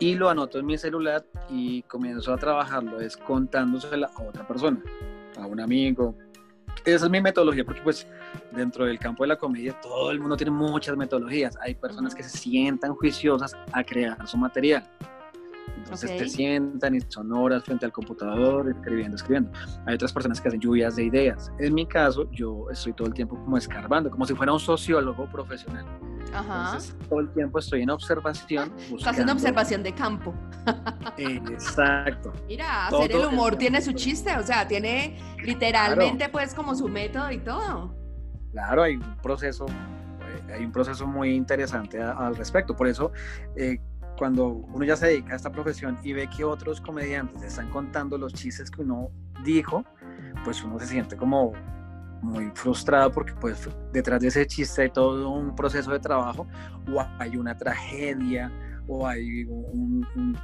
y 0.00 0.16
lo 0.16 0.28
anoto 0.28 0.58
en 0.58 0.66
mi 0.66 0.76
celular 0.76 1.24
y 1.48 1.82
comienzo 1.82 2.34
a 2.34 2.36
trabajarlo, 2.36 3.00
es 3.00 3.16
contándosela 3.16 4.10
a 4.12 4.22
otra 4.24 4.44
persona, 4.44 4.82
a 5.38 5.46
un 5.46 5.60
amigo. 5.60 6.18
Esa 6.84 7.04
es 7.04 7.10
mi 7.12 7.20
metodología, 7.20 7.64
porque 7.64 7.82
pues 7.82 8.08
dentro 8.50 8.86
del 8.86 8.98
campo 8.98 9.22
de 9.22 9.28
la 9.28 9.36
comedia 9.36 9.80
todo 9.80 10.10
el 10.10 10.18
mundo 10.18 10.36
tiene 10.36 10.50
muchas 10.50 10.96
metodologías. 10.96 11.56
Hay 11.60 11.76
personas 11.76 12.12
que 12.12 12.24
se 12.24 12.36
sientan 12.36 12.92
juiciosas 12.96 13.56
a 13.70 13.84
crear 13.84 14.26
su 14.26 14.36
material. 14.36 14.82
Entonces 15.94 16.16
te 16.16 16.28
sientan 16.28 16.94
y 16.94 17.00
son 17.08 17.32
horas 17.32 17.64
frente 17.64 17.84
al 17.84 17.92
computador, 17.92 18.68
escribiendo, 18.68 19.16
escribiendo. 19.16 19.50
Hay 19.86 19.94
otras 19.94 20.12
personas 20.12 20.40
que 20.40 20.48
hacen 20.48 20.60
lluvias 20.60 20.96
de 20.96 21.04
ideas. 21.04 21.52
En 21.58 21.74
mi 21.74 21.86
caso, 21.86 22.30
yo 22.30 22.66
estoy 22.70 22.92
todo 22.92 23.08
el 23.08 23.14
tiempo 23.14 23.36
como 23.36 23.56
escarbando, 23.58 24.10
como 24.10 24.26
si 24.26 24.34
fuera 24.34 24.52
un 24.52 24.60
sociólogo 24.60 25.26
profesional. 25.30 25.84
Ajá. 26.32 26.66
Entonces, 26.66 26.96
todo 27.08 27.20
el 27.20 27.32
tiempo 27.32 27.58
estoy 27.58 27.82
en 27.82 27.90
observación. 27.90 28.70
Buscando... 28.90 28.96
Estás 28.96 29.12
haciendo 29.12 29.32
observación 29.34 29.82
de 29.82 29.92
campo. 29.92 30.34
Exacto. 31.16 32.32
Mira, 32.46 32.86
hacer 32.86 33.12
el 33.12 33.26
humor 33.26 33.56
tiene 33.56 33.82
su 33.82 33.92
chiste, 33.92 34.36
o 34.36 34.42
sea, 34.42 34.66
tiene 34.66 35.18
literalmente 35.42 36.28
pues 36.28 36.54
como 36.54 36.74
su 36.74 36.88
método 36.88 37.30
y 37.30 37.38
todo. 37.38 37.94
Claro, 38.52 38.82
hay 38.82 38.96
un 38.96 39.16
proceso, 39.22 39.66
eh, 39.66 40.54
hay 40.54 40.64
un 40.64 40.72
proceso 40.72 41.06
muy 41.06 41.34
interesante 41.34 42.00
al 42.00 42.36
respecto. 42.36 42.76
Por 42.76 42.86
eso, 42.86 43.12
eh, 43.56 43.78
cuando 44.22 44.46
uno 44.46 44.84
ya 44.84 44.94
se 44.94 45.08
dedica 45.08 45.32
a 45.32 45.36
esta 45.36 45.50
profesión 45.50 45.98
y 46.04 46.12
ve 46.12 46.28
que 46.28 46.44
otros 46.44 46.80
comediantes 46.80 47.42
están 47.42 47.68
contando 47.70 48.16
los 48.16 48.32
chistes 48.32 48.70
que 48.70 48.82
uno 48.82 49.10
dijo, 49.42 49.84
pues 50.44 50.62
uno 50.62 50.78
se 50.78 50.86
siente 50.86 51.16
como 51.16 51.52
muy 52.20 52.48
frustrado 52.54 53.10
porque 53.10 53.32
pues 53.32 53.68
detrás 53.92 54.20
de 54.20 54.28
ese 54.28 54.46
chiste 54.46 54.82
hay 54.82 54.90
todo 54.90 55.28
un 55.28 55.56
proceso 55.56 55.90
de 55.90 55.98
trabajo 55.98 56.46
o 56.88 57.04
hay 57.18 57.36
una 57.36 57.56
tragedia 57.56 58.52
o 58.86 59.04
hay 59.08 59.42
un, 59.42 60.38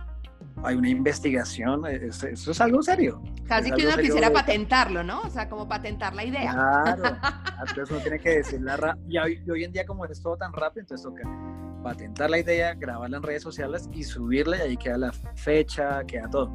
hay 0.64 0.74
una 0.74 0.88
investigación, 0.88 1.86
eso, 1.86 2.26
es 2.26 2.60
algo 2.60 2.82
serio. 2.82 3.22
Casi 3.46 3.70
que 3.70 3.86
uno 3.86 3.96
quisiera 3.96 4.32
patentarlo, 4.32 5.04
¿no? 5.04 5.20
O 5.20 5.30
sea, 5.30 5.48
como 5.48 5.68
patentar 5.68 6.16
la 6.16 6.24
idea. 6.24 6.50
Claro, 6.50 7.16
entonces 7.60 7.90
uno 7.92 8.00
tiene 8.00 8.18
que 8.18 8.38
decir 8.38 8.60
la 8.60 8.98
y 9.06 9.18
hoy, 9.18 9.40
y 9.46 9.48
hoy 9.52 9.62
en 9.62 9.70
día 9.70 9.86
como 9.86 10.04
es 10.04 10.20
todo 10.20 10.36
tan 10.36 10.52
rápido, 10.52 10.80
entonces 10.80 11.04
toca 11.04 11.22
patentar 11.82 12.30
la 12.30 12.38
idea, 12.38 12.74
grabarla 12.74 13.18
en 13.18 13.22
redes 13.22 13.42
sociales 13.42 13.88
y 13.92 14.04
subirla 14.04 14.58
y 14.58 14.60
ahí 14.60 14.76
queda 14.76 14.98
la 14.98 15.12
fecha, 15.34 16.04
queda 16.04 16.28
todo. 16.28 16.48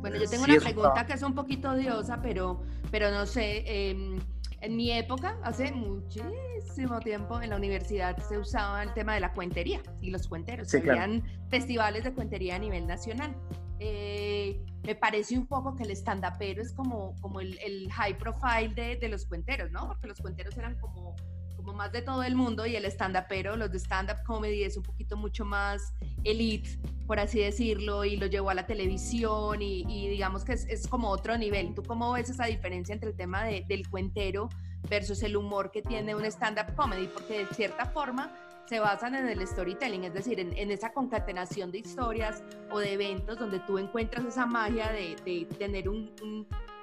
Bueno, 0.00 0.16
yo 0.16 0.28
tengo 0.28 0.44
una 0.44 0.58
pregunta 0.58 1.06
que 1.06 1.12
es 1.12 1.22
un 1.22 1.34
poquito 1.34 1.70
odiosa, 1.70 2.20
pero, 2.20 2.62
pero 2.90 3.10
no 3.10 3.24
sé, 3.24 3.62
em, 3.66 4.18
en 4.60 4.76
mi 4.76 4.92
época, 4.92 5.38
hace 5.42 5.72
muchísimo 5.72 7.00
tiempo, 7.00 7.40
en 7.40 7.50
la 7.50 7.56
universidad 7.56 8.16
se 8.18 8.38
usaba 8.38 8.82
el 8.82 8.92
tema 8.94 9.14
de 9.14 9.20
la 9.20 9.32
cuentería 9.32 9.82
y 10.00 10.10
los 10.10 10.28
cuenteros. 10.28 10.68
se 10.68 10.78
Habían 10.78 11.24
festivales 11.48 12.04
de 12.04 12.12
cuentería 12.12 12.56
a 12.56 12.58
nivel 12.60 12.86
nacional. 12.86 13.34
Eh, 13.80 14.64
me 14.84 14.94
parece 14.94 15.36
un 15.36 15.48
poco 15.48 15.74
que 15.74 15.82
el 15.82 15.90
stand-upero 15.90 16.62
es 16.62 16.72
como, 16.72 17.16
como 17.20 17.40
el, 17.40 17.58
el 17.58 17.90
high 17.92 18.16
profile 18.16 18.72
de, 18.74 18.96
de, 18.96 19.08
los 19.08 19.26
cuenteros, 19.26 19.72
¿no? 19.72 19.88
Porque 19.88 20.06
los 20.06 20.20
cuenteros 20.20 20.56
eran 20.56 20.78
como 20.78 21.16
como 21.62 21.78
más 21.78 21.92
de 21.92 22.02
todo 22.02 22.22
el 22.22 22.34
mundo 22.34 22.66
y 22.66 22.76
el 22.76 22.84
stand-up, 22.86 23.24
pero 23.28 23.56
los 23.56 23.70
de 23.70 23.78
stand-up 23.78 24.22
comedy 24.26 24.64
es 24.64 24.76
un 24.76 24.82
poquito 24.82 25.16
mucho 25.16 25.44
más 25.44 25.94
elite, 26.24 26.78
por 27.06 27.18
así 27.18 27.40
decirlo, 27.40 28.04
y 28.04 28.16
lo 28.16 28.26
llevó 28.26 28.50
a 28.50 28.54
la 28.54 28.66
televisión 28.66 29.62
y, 29.62 30.08
digamos 30.08 30.44
que 30.44 30.52
es, 30.52 30.66
es, 30.68 30.86
como 30.86 31.08
otro 31.10 31.36
nivel. 31.38 31.74
¿Tú 31.74 31.82
cómo 31.82 32.12
ves 32.12 32.30
esa 32.30 32.46
diferencia 32.46 32.92
entre 32.92 33.10
el 33.10 33.16
tema 33.16 33.44
de, 33.44 33.64
del 33.68 33.88
cuentero 33.88 34.48
versus 34.88 35.22
el 35.22 35.36
humor 35.36 35.70
que 35.70 35.82
tiene 35.82 36.14
un 36.14 36.24
stand-up 36.24 36.74
comedy? 36.74 37.06
Porque 37.06 37.44
de 37.44 37.54
cierta 37.54 37.86
forma 37.86 38.32
se 38.66 38.80
basan 38.80 39.14
en 39.14 39.28
el 39.28 39.46
storytelling, 39.46 40.04
es 40.04 40.14
decir, 40.14 40.40
en, 40.40 40.70
esa 40.70 40.92
concatenación 40.92 41.70
de 41.70 41.78
historias 41.78 42.42
o 42.70 42.78
de 42.78 42.92
eventos 42.92 43.38
donde 43.38 43.60
tú 43.60 43.78
encuentras 43.78 44.24
esa 44.24 44.46
magia 44.46 44.90
de, 44.92 45.16
de 45.24 45.46
tener 45.58 45.88
un, 45.88 46.14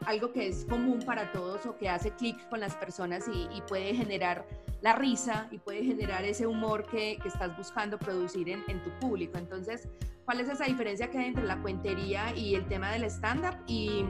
algo 0.05 0.31
que 0.31 0.47
es 0.47 0.65
común 0.65 0.99
para 1.05 1.31
todos 1.31 1.65
o 1.65 1.77
que 1.77 1.89
hace 1.89 2.11
clic 2.11 2.47
con 2.49 2.59
las 2.59 2.75
personas 2.75 3.25
y, 3.27 3.61
puede 3.67 3.93
generar 3.93 4.45
la 4.81 4.95
risa 4.95 5.47
y 5.51 5.57
puede 5.57 5.83
generar 5.83 6.23
ese 6.23 6.47
humor 6.47 6.85
que, 6.85 7.17
que 7.21 7.27
estás 7.27 7.55
buscando 7.57 7.97
producir 7.97 8.49
en, 8.49 8.63
en, 8.67 8.81
tu 8.83 8.89
público. 8.99 9.37
Entonces, 9.37 9.87
¿cuál 10.25 10.39
es 10.39 10.49
esa 10.49 10.65
diferencia 10.65 11.09
que 11.09 11.19
hay 11.19 11.25
entre 11.25 11.43
la 11.43 11.61
cuentería 11.61 12.35
y 12.35 12.55
el 12.55 12.65
tema 12.67 12.91
del 12.91 13.03
stand-up? 13.03 13.55
Y, 13.67 14.05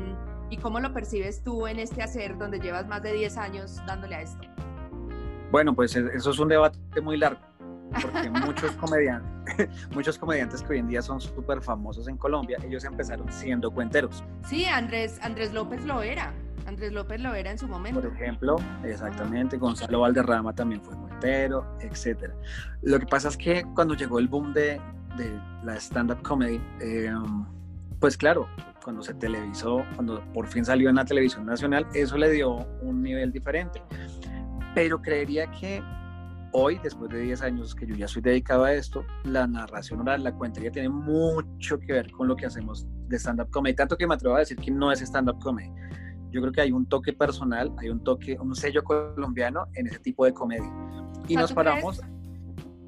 y, 0.49 0.57
cómo 0.57 0.79
lo 0.79 0.93
percibes 0.93 1.43
tú 1.43 1.67
en 1.67 1.79
este 1.79 2.03
hacer 2.03 2.37
donde 2.37 2.59
llevas 2.59 2.87
más 2.87 3.01
de 3.01 3.13
10 3.13 3.37
años 3.37 3.77
dándole 3.85 4.15
a 4.15 4.21
esto? 4.21 4.47
Bueno, 5.51 5.75
pues 5.75 5.95
e, 5.95 6.05
eso 6.13 6.29
es 6.29 6.39
un 6.39 6.47
debate 6.47 6.77
muy 7.01 7.17
largo, 7.17 7.41
porque 8.01 8.29
muchos 8.29 8.71
comediantes, 8.73 9.69
muchos 9.93 10.17
comediantes 10.17 10.61
que 10.61 10.73
hoy 10.73 10.79
en 10.79 10.87
día 10.87 11.01
son 11.01 11.19
súper 11.19 11.61
famosos 11.61 12.07
en 12.07 12.17
Colombia, 12.17 12.57
ellos 12.65 12.83
empezaron 12.85 13.31
siendo 13.31 13.71
cuenteros. 13.71 14.23
Sí, 14.47 14.65
Andrés, 14.65 15.19
Andrés 15.21 15.53
López 15.53 15.83
lo 15.85 16.01
era. 16.01 16.33
Andrés 16.65 16.91
López 16.91 17.19
lo 17.19 17.33
era 17.33 17.51
en 17.51 17.57
su 17.57 17.67
momento. 17.67 18.01
Por 18.01 18.13
ejemplo, 18.13 18.57
exactamente, 18.83 19.57
Gonzalo 19.57 20.01
Valderrama 20.01 20.53
también 20.53 20.81
fue 20.81 20.95
cuentero, 20.95 21.65
etc. 21.81 22.31
Lo 22.83 22.99
que 22.99 23.07
pasa 23.07 23.29
es 23.29 23.37
que 23.37 23.65
cuando 23.73 23.95
llegó 23.95 24.19
el 24.19 24.27
boom 24.27 24.53
de, 24.53 24.79
de 25.17 25.41
la 25.63 25.75
stand-up 25.77 26.21
comedy, 26.21 26.61
em, 26.79 27.45
pues 27.99 28.15
claro, 28.15 28.47
cuando 28.83 29.01
se 29.01 29.13
televisó, 29.15 29.83
cuando 29.95 30.23
por 30.33 30.47
fin 30.47 30.63
salió 30.63 30.89
en 30.89 30.95
la 30.95 31.05
televisión 31.05 31.45
nacional, 31.45 31.87
eso 31.93 32.17
le 32.17 32.29
dio 32.31 32.67
un 32.81 33.01
nivel 33.01 33.31
diferente. 33.31 33.81
Pero 34.75 35.01
creería 35.01 35.49
que 35.51 35.83
hoy, 36.51 36.79
después 36.83 37.09
de 37.11 37.21
10 37.21 37.41
años 37.41 37.75
que 37.75 37.85
yo 37.85 37.95
ya 37.95 38.07
soy 38.07 38.21
dedicado 38.21 38.63
a 38.63 38.73
esto, 38.73 39.05
la 39.23 39.47
narración 39.47 40.01
oral, 40.01 40.23
la 40.23 40.33
cuentería 40.33 40.71
tiene 40.71 40.89
mucho 40.89 41.79
que 41.79 41.93
ver 41.93 42.11
con 42.11 42.27
lo 42.27 42.35
que 42.35 42.45
hacemos 42.45 42.87
de 43.07 43.17
stand-up 43.17 43.49
comedy, 43.49 43.75
tanto 43.75 43.97
que 43.97 44.07
me 44.07 44.15
atrevo 44.15 44.35
a 44.35 44.39
decir 44.39 44.57
que 44.57 44.71
no 44.71 44.91
es 44.91 45.01
stand-up 45.01 45.39
comedy 45.39 45.71
yo 46.31 46.41
creo 46.41 46.53
que 46.53 46.61
hay 46.61 46.71
un 46.71 46.87
toque 46.87 47.13
personal, 47.13 47.73
hay 47.77 47.89
un 47.89 48.03
toque, 48.03 48.37
un 48.39 48.55
sello 48.55 48.83
colombiano 48.83 49.67
en 49.73 49.87
ese 49.87 49.99
tipo 49.99 50.25
de 50.25 50.33
comedia. 50.33 50.71
Y 51.27 51.35
nos 51.35 51.53
paramos... 51.53 52.01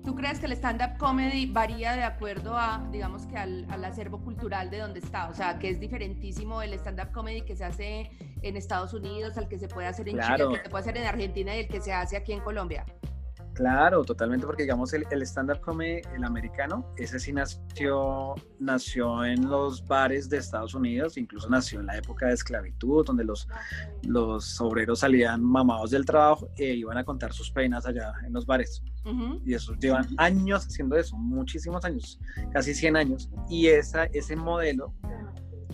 ¿Tú 0.03 0.15
crees 0.15 0.39
que 0.39 0.47
el 0.47 0.53
stand-up 0.53 0.97
comedy 0.97 1.45
varía 1.45 1.93
de 1.93 2.03
acuerdo 2.03 2.57
a, 2.57 2.87
digamos 2.91 3.27
que 3.27 3.37
al, 3.37 3.67
acervo 3.85 4.19
cultural 4.19 4.71
de 4.71 4.79
donde 4.79 4.99
está? 4.99 5.29
O 5.29 5.33
sea, 5.35 5.59
que 5.59 5.69
es 5.69 5.79
diferentísimo 5.79 6.63
el 6.63 6.73
stand-up 6.73 7.11
comedy 7.11 7.43
que 7.43 7.55
se 7.55 7.65
hace 7.65 8.09
en 8.41 8.57
Estados 8.57 8.95
Unidos 8.95 9.37
al 9.37 9.47
que 9.47 9.59
se 9.59 9.67
puede 9.67 9.87
hacer 9.87 10.09
en 10.09 10.19
Chile, 10.19 10.43
el 10.43 10.49
que 10.53 10.63
se 10.63 10.69
puede 10.71 10.81
hacer 10.81 10.97
en 10.97 11.05
Argentina 11.05 11.55
y 11.55 11.59
el 11.59 11.67
que 11.67 11.81
se 11.81 11.93
hace 11.93 12.17
aquí 12.17 12.33
en 12.33 12.39
Colombia. 12.39 12.83
Claro, 13.53 14.03
totalmente, 14.03 14.45
porque 14.45 14.63
digamos 14.63 14.93
el, 14.93 15.05
el 15.11 15.21
stand-up 15.23 15.59
comedy, 15.59 16.01
el 16.15 16.23
americano, 16.23 16.93
ese 16.97 17.19
sí 17.19 17.33
nació, 17.33 18.35
nació 18.59 19.25
en 19.25 19.49
los 19.49 19.85
bares 19.85 20.29
de 20.29 20.37
Estados 20.37 20.73
Unidos, 20.73 21.17
incluso 21.17 21.49
nació 21.49 21.81
en 21.81 21.87
la 21.87 21.97
época 21.97 22.27
de 22.27 22.33
esclavitud, 22.33 23.05
donde 23.05 23.23
los, 23.23 23.47
los 24.03 24.59
obreros 24.61 24.99
salían 24.99 25.43
mamados 25.43 25.91
del 25.91 26.05
trabajo 26.05 26.49
e 26.57 26.73
iban 26.73 26.97
a 26.97 27.03
contar 27.03 27.33
sus 27.33 27.51
penas 27.51 27.85
allá 27.85 28.13
en 28.25 28.33
los 28.33 28.45
bares. 28.45 28.81
Y 29.43 29.53
eso 29.53 29.73
llevan 29.75 30.07
años 30.17 30.65
haciendo 30.65 30.95
eso, 30.95 31.17
muchísimos 31.17 31.83
años, 31.83 32.19
casi 32.53 32.73
100 32.73 32.95
años. 32.95 33.29
Y 33.49 33.67
esa, 33.67 34.05
ese 34.05 34.35
modelo 34.35 34.93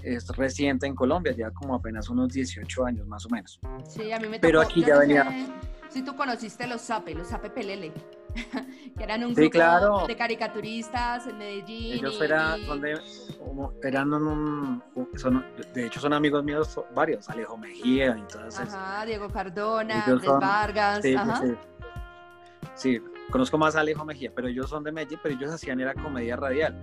es 0.02 0.28
reciente 0.30 0.88
en 0.88 0.96
Colombia, 0.96 1.34
ya 1.38 1.52
como 1.52 1.76
apenas 1.76 2.10
unos 2.10 2.30
18 2.30 2.86
años 2.86 3.08
más 3.08 3.26
o 3.26 3.30
menos. 3.30 3.60
Sí, 3.88 4.12
a 4.12 4.20
mí 4.20 4.28
me 4.28 4.40
Pero 4.40 4.62
aquí 4.62 4.84
ya 4.84 4.98
venía 5.00 5.26
si 5.90 6.02
tú 6.04 6.16
conociste 6.16 6.68
los 6.68 6.82
Zape, 6.82 7.14
los 7.14 7.28
Zape 7.28 7.50
Pelele, 7.50 7.94
que 8.98 9.04
eran 9.04 9.24
un 9.24 9.34
grupo 9.34 10.08
de 10.08 10.16
caricaturistas 10.16 11.28
en 11.28 11.38
Medellín. 11.38 11.94
Ellos 11.94 12.22
eran, 12.22 12.60
eran 13.84 14.14
un, 14.14 14.84
son, 15.16 15.46
de 15.74 15.88
hecho 15.88 16.00
son 16.00 16.14
amigos 16.14 16.44
míos 16.44 16.80
varios, 16.94 17.30
Alejo 17.30 17.58
Mejía 17.58 18.18
y 18.18 18.32
todas 18.32 18.60
Ajá, 18.60 19.06
Diego 19.06 19.30
Cardona, 19.30 20.06
Andrés 20.06 20.32
Vargas. 20.40 21.00
Sí, 21.02 21.16
Ajá. 21.16 21.42
Sí. 21.42 21.56
sí, 22.76 23.02
conozco 23.32 23.58
más 23.58 23.76
a 23.76 23.82
Alejo 23.82 24.06
Mejía, 24.06 24.32
pero 24.36 24.48
ellos 24.48 24.70
son 24.70 24.84
de 24.84 24.92
Medellín, 24.92 25.20
pero 25.22 25.36
ellos 25.36 25.52
hacían 25.52 25.80
era 25.80 25.94
comedia 25.94 26.36
radial. 26.36 26.80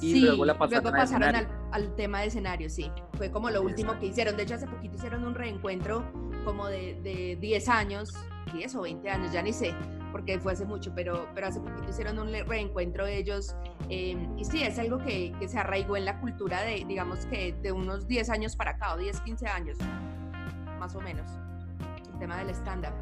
Y 0.00 0.12
sí, 0.12 0.20
luego 0.20 0.44
la 0.44 0.56
pasaron, 0.56 0.94
al, 1.22 1.48
al, 1.72 1.94
tema 1.96 2.20
de 2.20 2.26
escenario, 2.26 2.70
sí. 2.70 2.90
Fue 3.14 3.30
como 3.30 3.50
lo 3.50 3.62
último 3.62 3.98
que 3.98 4.06
hicieron. 4.06 4.36
De 4.36 4.44
hecho, 4.44 4.54
hace 4.54 4.66
poquito 4.66 4.96
hicieron 4.96 5.24
un 5.24 5.34
reencuentro 5.34 6.04
como 6.44 6.66
de, 6.66 7.00
de 7.02 7.36
10 7.40 7.68
años, 7.68 8.14
10 8.52 8.74
o 8.76 8.82
20 8.82 9.10
años, 9.10 9.32
ya 9.32 9.42
ni 9.42 9.52
sé, 9.52 9.74
porque 10.12 10.38
fue 10.38 10.52
hace 10.52 10.64
mucho, 10.64 10.92
pero, 10.94 11.28
pero 11.34 11.48
hace 11.48 11.60
poquito 11.60 11.90
hicieron 11.90 12.18
un 12.18 12.32
reencuentro 12.32 13.04
de 13.04 13.18
ellos. 13.18 13.54
Em, 13.88 14.38
y 14.38 14.44
sí, 14.44 14.62
es 14.62 14.78
algo 14.78 14.98
que, 14.98 15.32
que, 15.38 15.48
se 15.48 15.58
arraigó 15.58 15.96
en 15.96 16.04
la 16.04 16.20
cultura 16.20 16.62
de, 16.62 16.84
digamos 16.86 17.26
que 17.26 17.52
de 17.52 17.72
unos 17.72 18.06
10 18.06 18.30
años 18.30 18.56
para 18.56 18.72
acá, 18.72 18.94
o 18.94 18.98
10, 18.98 19.20
15 19.20 19.46
años, 19.48 19.78
más 20.78 20.94
o 20.94 21.00
menos, 21.00 21.28
el 22.12 22.18
tema 22.18 22.38
del 22.38 22.50
stand-up. 22.50 22.94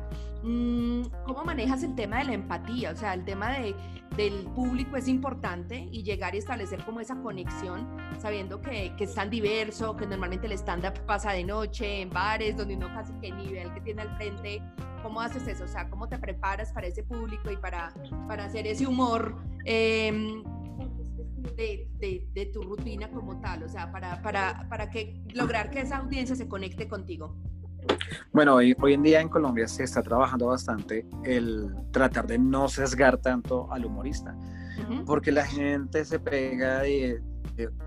Mm, 0.47 1.03
¿Cómo 1.25 1.45
manejas 1.45 1.83
el 1.83 1.97
tema 1.97 2.19
de 2.19 2.26
la 2.26 2.35
empatía? 2.35 2.93
O 2.93 2.97
sea, 2.97 3.15
el 3.15 3.25
tema 3.25 3.59
de, 3.59 3.75
del 4.17 4.45
público 4.55 4.97
es 4.97 5.09
importante 5.09 5.88
y 5.91 6.05
llegar 6.05 6.37
y 6.37 6.38
establecer 6.38 6.85
como 6.85 7.00
esa 7.00 7.21
conexión, 7.21 7.85
sabiendo 8.21 8.62
que, 8.62 8.95
que 8.97 9.05
es 9.05 9.15
tan 9.15 9.29
diverso, 9.29 9.97
que 9.97 10.07
normalmente 10.07 10.47
el 10.47 10.53
stand-up 10.53 11.05
pasa 11.05 11.33
de 11.33 11.43
noche 11.43 12.03
en 12.03 12.11
bares, 12.11 12.57
donde 12.57 12.76
uno 12.76 12.87
casi 12.95 13.12
que 13.15 13.33
nivel 13.33 13.75
que 13.75 13.81
tiene 13.81 14.03
al 14.03 14.17
frente. 14.17 14.62
¿Cómo 15.03 15.21
haces 15.21 15.49
eso? 15.49 15.65
O 15.65 15.69
sea, 15.69 15.91
¿cómo 15.91 16.09
te 16.09 16.17
preparas 16.17 16.73
para 16.73 16.87
ese 16.87 17.03
público 17.03 17.50
y 17.50 17.57
para, 17.57 17.93
para 18.29 18.45
hacer 18.45 18.69
ese 18.69 18.87
humor? 18.87 19.43
Em, 19.65 20.45
de, 21.57 21.88
de, 21.99 22.29
de, 22.35 22.47
tu 22.47 22.62
rutina 22.62 23.11
como 23.11 23.41
tal, 23.41 23.65
o 23.65 23.69
sea, 23.69 23.91
para, 23.91 24.21
para, 24.23 24.69
para 24.69 24.91
que 24.91 25.23
lograr 25.35 25.71
que 25.71 25.81
esa 25.81 25.97
audiencia 25.97 26.37
se 26.37 26.47
conecte 26.47 26.87
contigo. 26.87 27.37
Bueno, 28.33 28.55
hoy, 28.55 28.76
hoy 28.81 28.95
en 28.95 29.02
día 29.02 29.21
en 29.21 29.28
Colombia 29.28 29.66
se 29.66 29.85
está 29.85 30.02
trabajando 30.02 30.47
bastante 30.47 31.07
el 31.25 31.75
tratar 31.90 32.26
de 32.26 32.38
no 32.38 32.69
sesgar 32.69 33.19
tanto 33.19 33.73
al 33.73 33.85
humorista, 33.85 34.37
porque 35.07 35.33
la 35.33 35.45
gente 35.45 36.05
se 36.05 36.19
pega 36.19 36.81
de, 36.81 37.23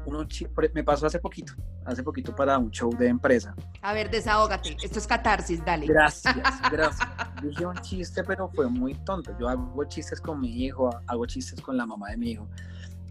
uno, 0.06 0.28
me 0.74 0.84
pasó 0.84 1.06
hace 1.06 1.20
poquito, 1.20 1.54
hace 1.86 2.04
poquito 2.04 2.36
para 2.36 2.58
un 2.58 2.72
show 2.72 2.90
de 2.98 3.08
empresa. 3.08 3.54
A 3.82 3.94
ver, 3.94 4.10
desahógate, 4.10 4.76
esto 4.84 5.00
es 5.00 5.08
catarsis, 5.08 5.64
dale. 5.64 5.86
Gracias, 5.86 6.36
gracias. 6.72 7.08
Dije 7.44 7.66
un 7.66 7.78
chiste, 7.78 8.24
pero 8.24 8.50
fue 8.50 8.68
muy 8.68 8.96
tonto. 9.06 9.38
Yo 9.40 9.48
hago 9.48 9.84
chistes 9.86 10.20
con 10.20 10.40
mi 10.40 10.64
hijo, 10.64 10.90
hago 11.08 11.26
chistes 11.26 11.62
con 11.62 11.78
la 11.78 11.86
mamá 11.86 12.10
de 12.10 12.18
mi 12.18 12.32
hijo, 12.32 12.48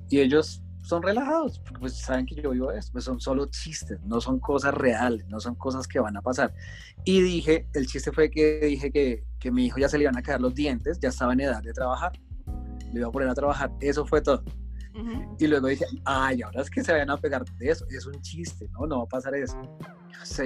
y 0.09 0.21
ellos 0.21 0.63
son 0.89 1.03
relajados, 1.03 1.59
porque 1.59 1.81
pues 1.81 1.99
saben 1.99 2.25
que 2.25 2.35
yo 2.37 2.49
vivo 2.49 2.73
esto, 2.73 2.93
pues 2.93 3.05
son 3.05 3.21
solo 3.21 3.45
chistes, 3.51 4.01
no 4.05 4.23
son 4.23 4.41
cosas 4.41 4.73
reales, 4.73 5.27
no 5.29 5.39
son 5.39 5.55
cosas 5.55 5.87
que 5.87 6.01
van 6.01 6.17
a 6.17 6.23
pasar. 6.23 6.55
Y 7.05 7.21
dije, 7.21 7.69
el 7.75 7.87
chiste 7.87 8.11
fue 8.11 8.31
que 8.31 8.61
dije 8.61 8.91
que, 8.91 9.23
que 9.39 9.51
mi 9.51 9.67
hijo 9.67 9.79
ya 9.79 9.91
se 9.91 9.99
le 9.99 10.05
iban 10.05 10.17
a 10.17 10.23
caer 10.23 10.41
los 10.41 10.55
dientes, 10.55 10.99
ya 10.99 11.11
estaba 11.11 11.35
en 11.35 11.41
edad 11.41 11.63
de 11.63 11.75
trabajar, 11.75 12.13
le 12.91 13.01
iba 13.01 13.09
a 13.09 13.13
poner 13.13 13.29
a 13.29 13.35
trabajar, 13.35 13.71
eso 13.83 14.07
fue 14.07 14.23
todo. 14.23 14.43
Y 15.39 15.47
luego 15.47 15.69
dije, 15.69 15.85
ay, 16.07 16.41
ahora 16.41 16.63
es 16.63 16.71
que 16.71 16.83
se 16.83 16.91
vayan 16.91 17.11
a 17.11 17.19
pegar 17.19 17.45
de 17.45 17.71
eso, 17.71 17.85
es 17.91 18.07
un 18.07 18.19
chiste, 18.23 18.67
¿no? 18.71 18.87
No 18.87 18.99
va 19.01 19.05
a 19.05 19.09
pasar 19.09 19.35
eso. 19.35 19.61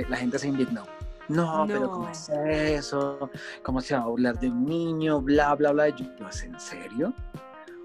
la 0.09 0.17
gente 0.17 0.41
se 0.41 0.49
indignó. 0.49 0.83
No, 1.29 1.65
pero 1.69 1.89
¿cómo 1.89 2.09
es 2.09 2.29
eso? 2.29 3.31
¿Cómo 3.63 3.81
se 3.81 3.95
va 3.95 4.03
a 4.03 4.07
burlar 4.09 4.41
de 4.41 4.51
un 4.51 4.65
niño? 4.65 5.21
Bla, 5.23 5.55
bla, 5.55 5.71
bla. 5.71 5.89
yo, 5.91 6.05
¿en 6.45 6.59
serio? 6.59 7.15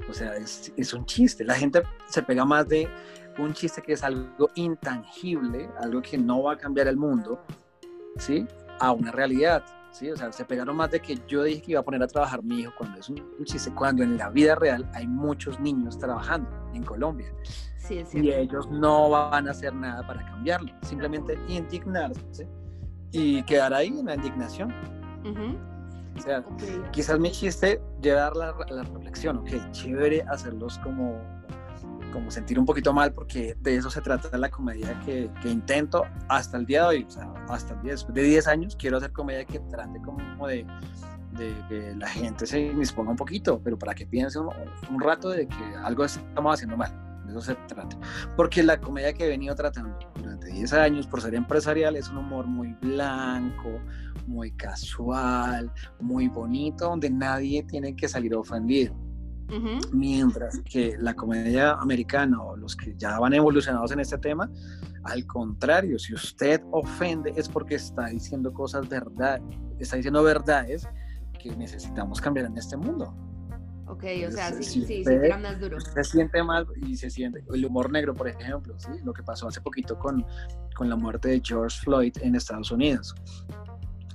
O 0.10 0.14
sea, 0.14 0.36
es, 0.36 0.72
es 0.76 0.94
un 0.94 1.06
chiste. 1.06 1.44
La 1.44 1.56
gente 1.56 1.84
se 2.08 2.22
pega 2.24 2.46
más 2.46 2.68
de 2.68 2.88
un 3.38 3.54
chiste 3.54 3.82
que 3.82 3.94
es 3.94 4.04
algo 4.04 4.50
intangible, 4.56 5.70
algo 5.80 6.02
que 6.02 6.18
no 6.18 6.44
va 6.44 6.54
a 6.54 6.58
cambiar 6.58 6.88
el 6.88 6.98
mundo, 6.98 7.40
¿sí? 8.18 8.46
A 8.80 8.92
una 8.92 9.12
realidad. 9.12 9.64
¿sí? 9.92 10.12
O 10.12 10.18
sea, 10.18 10.32
se 10.32 10.46
pegaron 10.46 10.76
más 10.76 10.92
de 10.92 11.00
que 11.00 11.18
yo 11.28 11.44
dije 11.44 11.62
que 11.62 11.72
iba 11.72 11.80
a 11.80 11.84
poner 11.84 12.02
a 12.04 12.08
trabajar 12.08 12.44
mi 12.44 12.62
hijo 12.62 12.72
cuando 12.78 13.00
es 13.00 13.10
un, 13.10 13.24
chiste, 13.44 13.72
cuando 13.74 14.04
en 14.04 14.18
la 14.18 14.30
vida 14.30 14.56
real 14.56 14.90
hay 14.94 15.08
muchos 15.08 15.60
niños 15.60 15.98
trabajando 15.98 16.50
en 16.74 16.84
Colombia. 16.84 17.34
Sí, 17.78 18.04
y 18.14 18.32
ellos 18.32 18.70
no 18.70 19.10
van 19.10 19.48
a 19.48 19.52
hacer 19.52 19.74
nada 19.74 20.06
para 20.06 20.26
cambiarlo, 20.26 20.74
simplemente 20.82 21.40
indignarse 21.48 22.48
y 23.12 23.42
quedar 23.44 23.74
ahí 23.74 23.88
en 23.88 24.06
la 24.06 24.16
indignación. 24.16 24.74
O 26.18 26.22
sea, 26.22 26.44
quizás 26.92 27.20
mi 27.20 27.32
chiste 27.32 27.82
llevar 28.02 28.36
la, 28.36 28.56
la 28.70 28.84
reflexión, 28.84 29.38
ok, 29.38 29.72
chévere 29.72 30.24
hacerlos 30.24 30.78
como 30.80 31.20
como 32.12 32.32
sentir 32.32 32.58
un 32.58 32.66
poquito 32.66 32.94
mal 32.94 33.14
porque 33.14 33.56
de 33.60 33.76
eso 33.76 33.90
se 33.90 34.02
trata 34.02 34.36
la 34.38 34.50
comedia 34.50 35.00
que, 35.06 35.30
que 35.42 35.50
intento 35.50 36.06
hasta 36.30 36.58
el 36.58 36.66
día 36.66 36.84
de 36.84 36.88
hoy, 36.88 37.06
o 37.08 37.12
sea, 37.12 37.32
hasta 37.50 37.74
el 37.74 37.82
día 37.82 37.96
de 37.96 38.24
10 38.24 38.48
años 38.48 38.76
quiero 38.76 38.98
hacer 38.98 39.12
comedia 39.12 39.46
que 39.46 39.60
trate 39.60 40.02
como 40.02 40.48
de, 40.48 40.66
de 41.34 41.54
que 41.70 41.96
la 41.96 42.08
gente 42.08 42.46
se 42.46 42.74
disponga 42.74 43.12
un 43.12 43.18
poquito, 43.18 43.62
pero 43.64 43.78
para 43.78 43.94
que 43.94 44.06
piense 44.06 44.40
un, 44.40 44.50
un, 44.90 45.02
rato 45.02 45.30
de 45.30 45.48
que 45.48 45.76
algo 45.84 46.06
estamos 46.06 46.54
haciendo 46.54 46.78
mal, 46.78 46.92
de 47.26 47.32
eso 47.32 47.42
se 47.42 47.56
trata. 47.68 47.98
Porque 48.36 48.64
la 48.64 48.80
comedia 48.80 49.14
que 49.14 49.26
he 49.26 49.30
venido 49.30 49.54
tratando 49.56 49.98
durante 50.16 50.48
10 50.48 50.74
años 50.74 51.08
por 51.08 51.22
ser 51.22 51.36
empresarial 51.36 51.96
es 51.96 52.10
un 52.10 52.18
humor 52.18 52.48
muy 52.48 52.74
blanco, 52.82 53.80
muy 54.28 54.52
casual, 54.52 55.72
muy 56.00 56.28
bonito, 56.28 56.90
donde 56.90 57.10
nadie 57.10 57.64
tiene 57.64 57.96
que 57.96 58.08
salir 58.08 58.36
ofendido 58.36 58.96
Mientras 59.94 60.60
que 60.60 60.98
la 61.00 61.14
comedia 61.14 61.72
americana 61.74 62.42
o 62.42 62.58
los 62.58 62.76
que 62.76 62.96
ya 62.98 63.18
van 63.18 63.34
evolucionados 63.34 63.92
en 63.92 64.02
este 64.02 64.18
tema, 64.18 64.50
al 65.04 65.26
contrario, 65.26 65.98
si 65.98 66.14
usted 66.14 66.62
ofende 66.72 67.34
es 67.36 67.48
porque 67.48 67.76
está 67.76 68.08
diciendo 68.08 68.54
cosas 68.54 68.90
verdad, 68.90 69.40
está 69.80 69.96
diciendo 69.96 70.22
verdades 70.22 70.88
que 71.40 71.56
necesitamos 71.56 72.20
cambiar 72.20 72.48
en 72.48 72.58
este 72.58 72.76
mundo. 72.76 73.16
Ok, 73.88 74.04
o 74.28 74.32
sea, 74.32 74.52
sí, 74.52 74.84
sí, 74.86 75.04
se 75.06 75.38
más 75.38 75.62
duro. 75.62 75.80
Se 75.80 76.04
siente 76.04 76.44
mal 76.44 76.68
y 76.86 76.98
se 76.98 77.10
siente. 77.10 77.42
El 77.54 77.66
humor 77.66 77.90
negro, 77.90 78.14
por 78.14 78.28
ejemplo, 78.28 78.78
¿sí? 78.78 78.90
lo 79.06 79.14
que 79.14 79.24
pasó 79.24 79.48
hace 79.48 79.62
poquito 79.62 79.98
con, 79.98 80.26
con 80.76 80.90
la 80.90 80.98
muerte 80.98 81.30
de 81.30 81.42
George 81.42 81.80
Floyd 81.84 82.12
en 82.22 82.36
Estados 82.36 82.70
Unidos 82.70 83.16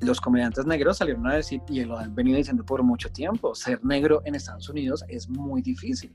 los 0.03 0.21
comediantes 0.21 0.67
negros 0.67 0.99
salieron 0.99 1.27
a 1.27 1.35
decir, 1.35 1.61
y 1.69 1.85
lo 1.85 1.99
han 1.99 2.15
venido 2.15 2.37
diciendo 2.37 2.65
por 2.65 2.83
mucho 2.83 3.11
tiempo, 3.11 3.55
ser 3.55 3.85
negro 3.85 4.23
en 4.25 4.35
Estados 4.35 4.69
Unidos 4.69 5.05
es 5.09 5.29
muy 5.29 5.63
difícil. 5.63 6.15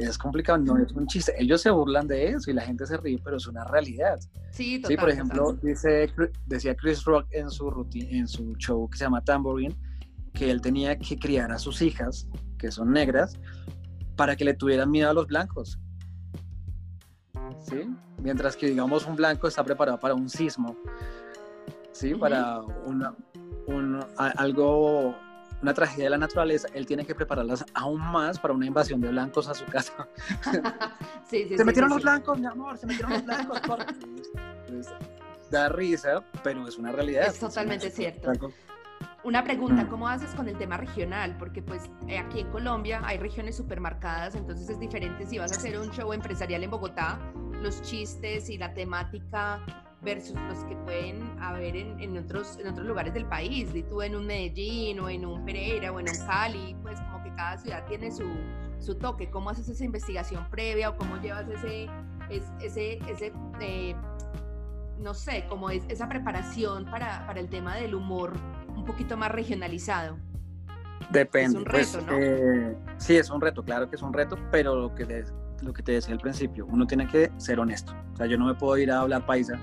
Es 0.00 0.18
complicado, 0.18 0.58
no 0.58 0.76
es 0.76 0.90
un 0.92 1.06
chiste. 1.06 1.32
Ellos 1.38 1.60
se 1.60 1.70
burlan 1.70 2.08
de 2.08 2.30
eso 2.30 2.50
y 2.50 2.54
la 2.54 2.62
gente 2.62 2.84
se 2.84 2.96
ríe, 2.96 3.20
pero 3.22 3.36
es 3.36 3.46
una 3.46 3.62
realidad. 3.64 4.18
Sí, 4.50 4.80
total, 4.80 4.90
sí 4.90 4.96
por 4.96 5.10
ejemplo, 5.10 5.52
dice, 5.62 6.12
decía 6.46 6.74
Chris 6.74 7.04
Rock 7.04 7.28
en 7.30 7.48
su, 7.48 7.70
rutina, 7.70 8.08
en 8.10 8.26
su 8.26 8.56
show 8.56 8.88
que 8.90 8.98
se 8.98 9.04
llama 9.04 9.22
Tambourine, 9.22 9.76
que 10.34 10.50
él 10.50 10.60
tenía 10.60 10.98
que 10.98 11.16
criar 11.16 11.52
a 11.52 11.58
sus 11.58 11.80
hijas, 11.80 12.26
que 12.58 12.72
son 12.72 12.90
negras, 12.90 13.38
para 14.16 14.34
que 14.34 14.44
le 14.44 14.54
tuvieran 14.54 14.90
miedo 14.90 15.10
a 15.10 15.14
los 15.14 15.28
blancos. 15.28 15.78
¿Sí? 17.60 17.88
Mientras 18.20 18.56
que, 18.56 18.66
digamos, 18.66 19.06
un 19.06 19.14
blanco 19.14 19.46
está 19.46 19.62
preparado 19.62 19.98
para 20.00 20.14
un 20.14 20.28
sismo 20.28 20.76
¿sí? 21.92 22.14
Para 22.14 22.60
una, 22.60 23.14
algo, 24.16 25.14
una 25.62 25.74
tragedia 25.74 26.04
de 26.04 26.10
la 26.10 26.18
naturaleza, 26.18 26.68
él 26.74 26.86
tiene 26.86 27.04
que 27.04 27.14
prepararlas 27.14 27.64
aún 27.74 28.00
más 28.00 28.38
para 28.38 28.54
una 28.54 28.66
invasión 28.66 29.00
de 29.00 29.08
blancos 29.08 29.48
a 29.48 29.54
su 29.54 29.64
casa. 29.66 30.08
se 31.30 31.64
metieron 31.64 31.90
los 31.90 32.02
blancos, 32.02 32.38
mi 32.38 32.46
amor, 32.46 32.76
se 32.76 32.86
metieron 32.86 33.12
los 33.12 33.24
blancos. 33.24 33.60
da 35.50 35.68
risa, 35.68 36.24
pero 36.42 36.66
es 36.66 36.78
una 36.78 36.90
realidad. 36.90 37.28
Es 37.28 37.38
totalmente 37.38 37.90
cierto. 37.90 38.32
Una 39.22 39.44
pregunta. 39.44 39.86
¿cómo 39.88 40.08
haces 40.08 40.34
con 40.34 40.48
el 40.48 40.58
tema 40.58 40.78
regional? 40.78 41.36
Porque 41.38 41.62
pues 41.62 41.88
eh, 42.08 42.18
aquí 42.18 42.40
en 42.40 42.50
Colombia 42.50 43.02
hay 43.04 43.18
regiones 43.18 43.56
supermarcadas, 43.56 44.34
entonces 44.34 44.68
es 44.68 44.80
diferente 44.80 45.26
si 45.26 45.38
vas 45.38 45.52
a 45.52 45.56
hacer 45.56 45.78
un 45.78 45.90
show 45.90 46.12
empresarial 46.12 46.64
en 46.64 46.70
Bogotá, 46.70 47.20
los 47.60 47.82
chistes 47.82 48.48
y 48.50 48.58
la 48.58 48.74
temática 48.74 49.60
versus 50.02 50.36
los 50.48 50.58
que 50.64 50.74
pueden 50.76 51.22
haber 51.40 51.76
en, 51.76 52.18
otros, 52.18 52.58
en 52.58 52.66
otros 52.66 52.86
lugares 52.86 53.14
del 53.14 53.24
país, 53.26 53.74
y 53.74 53.82
tú 53.84 54.02
en 54.02 54.16
un 54.16 54.26
Medellín 54.26 55.00
o 55.00 55.08
en 55.08 55.24
un 55.24 55.44
Pereira 55.44 55.92
o 55.92 56.00
en 56.00 56.08
un 56.08 56.26
Cali, 56.26 56.76
pues 56.82 57.00
como 57.00 57.22
que 57.22 57.32
cada 57.34 57.56
ciudad 57.58 57.86
tiene 57.86 58.10
su, 58.10 58.28
su 58.80 58.96
toque. 58.96 59.30
¿Cómo 59.30 59.50
haces 59.50 59.68
esa 59.68 59.84
investigación 59.84 60.44
previa 60.50 60.90
o 60.90 60.96
cómo 60.96 61.20
llevas 61.20 61.48
ese, 61.48 61.88
ese, 62.60 62.98
ese 63.08 63.32
eh, 63.60 63.94
no 64.98 65.14
sé, 65.14 65.46
como 65.48 65.70
es, 65.70 65.84
esa 65.88 66.08
preparación 66.08 66.84
para, 66.86 67.24
para, 67.26 67.40
el 67.40 67.48
tema 67.48 67.76
del 67.76 67.94
humor 67.94 68.32
un 68.68 68.84
poquito 68.84 69.16
más 69.16 69.30
regionalizado? 69.30 70.16
Depende. 71.10 71.50
Es 71.50 71.54
un 71.54 71.64
pues, 71.64 71.94
reto, 71.94 72.06
¿no? 72.06 72.18
Eh, 72.18 72.76
sí, 72.96 73.16
es 73.16 73.30
un 73.30 73.40
reto, 73.40 73.62
claro 73.62 73.88
que 73.88 73.96
es 73.96 74.02
un 74.02 74.12
reto, 74.12 74.36
pero 74.50 74.74
lo 74.74 74.94
que, 74.94 75.24
lo 75.62 75.72
que 75.72 75.82
te 75.82 75.92
decía 75.92 76.12
al 76.12 76.20
principio, 76.20 76.66
uno 76.66 76.86
tiene 76.86 77.06
que 77.06 77.30
ser 77.36 77.60
honesto. 77.60 77.94
O 78.14 78.16
sea, 78.16 78.26
yo 78.26 78.36
no 78.36 78.46
me 78.46 78.54
puedo 78.54 78.76
ir 78.78 78.90
a 78.90 79.00
hablar 79.00 79.26
paisa 79.26 79.60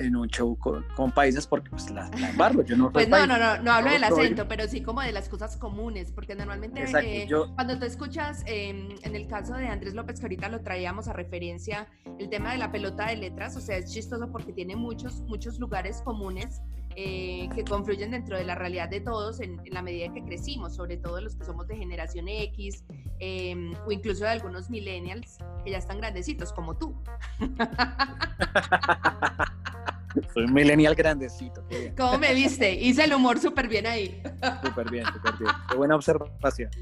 en 0.00 0.16
un 0.16 0.28
show 0.28 0.56
con, 0.56 0.84
países 1.12 1.46
porque 1.46 1.70
pues 1.70 1.90
la, 1.90 2.10
embargo, 2.28 2.62
yo 2.62 2.76
no 2.76 2.92
Pues 2.92 3.08
no, 3.08 3.26
no, 3.26 3.38
no, 3.38 3.62
no 3.62 3.72
hablo 3.72 3.90
del 3.90 4.04
acento, 4.04 4.46
pero 4.48 4.66
sí 4.68 4.82
como 4.82 5.00
de 5.00 5.12
las 5.12 5.28
cosas 5.28 5.56
comunes, 5.56 6.12
porque 6.12 6.34
normalmente 6.34 6.84
eh, 7.02 7.28
cuando 7.54 7.78
tú 7.78 7.84
escuchas, 7.84 8.42
em, 8.46 8.88
en 9.02 9.16
el 9.16 9.26
caso 9.26 9.54
de 9.54 9.68
Andrés 9.68 9.94
López, 9.94 10.20
que 10.20 10.26
ahorita 10.26 10.48
lo 10.48 10.60
traíamos 10.60 11.08
a 11.08 11.12
referencia, 11.12 11.88
el 12.18 12.28
tema 12.28 12.52
de 12.52 12.58
la 12.58 12.70
pelota 12.70 13.06
de 13.06 13.16
letras, 13.16 13.56
o 13.56 13.60
sea, 13.60 13.76
es 13.76 13.92
chistoso 13.92 14.30
porque 14.30 14.52
tiene 14.52 14.76
muchos, 14.76 15.20
muchos 15.22 15.58
lugares 15.58 16.02
comunes 16.02 16.60
eh, 16.96 17.48
que 17.54 17.64
confluyen 17.64 18.10
dentro 18.10 18.36
de 18.36 18.44
la 18.44 18.54
realidad 18.54 18.88
de 18.88 19.00
todos 19.00 19.40
en, 19.40 19.60
la 19.70 19.82
medida 19.82 20.06
en 20.06 20.14
que 20.14 20.24
crecimos, 20.24 20.74
sobre 20.74 20.96
todo 20.96 21.20
los 21.20 21.36
que 21.36 21.44
somos 21.44 21.68
de 21.68 21.76
generación 21.76 22.28
X 22.28 22.84
em, 23.18 23.74
o 23.86 23.92
incluso 23.92 24.24
de 24.24 24.30
algunos 24.30 24.70
millennials 24.70 25.38
que 25.64 25.70
ya 25.70 25.78
están 25.78 25.98
grandecitos 25.98 26.52
como 26.52 26.76
tú. 26.76 27.00
Soy 30.34 30.44
un 30.44 30.52
millennial 30.52 30.96
grandecito. 30.96 31.64
¿Cómo 31.96 32.18
me 32.18 32.34
viste? 32.34 32.74
Hice 32.74 33.04
el 33.04 33.14
humor 33.14 33.38
súper 33.38 33.68
bien 33.68 33.86
ahí. 33.86 34.20
Súper 34.64 34.90
bien, 34.90 35.06
súper 35.06 35.34
bien. 35.38 35.52
Qué 35.68 35.76
buena 35.76 35.94
observación. 35.94 36.70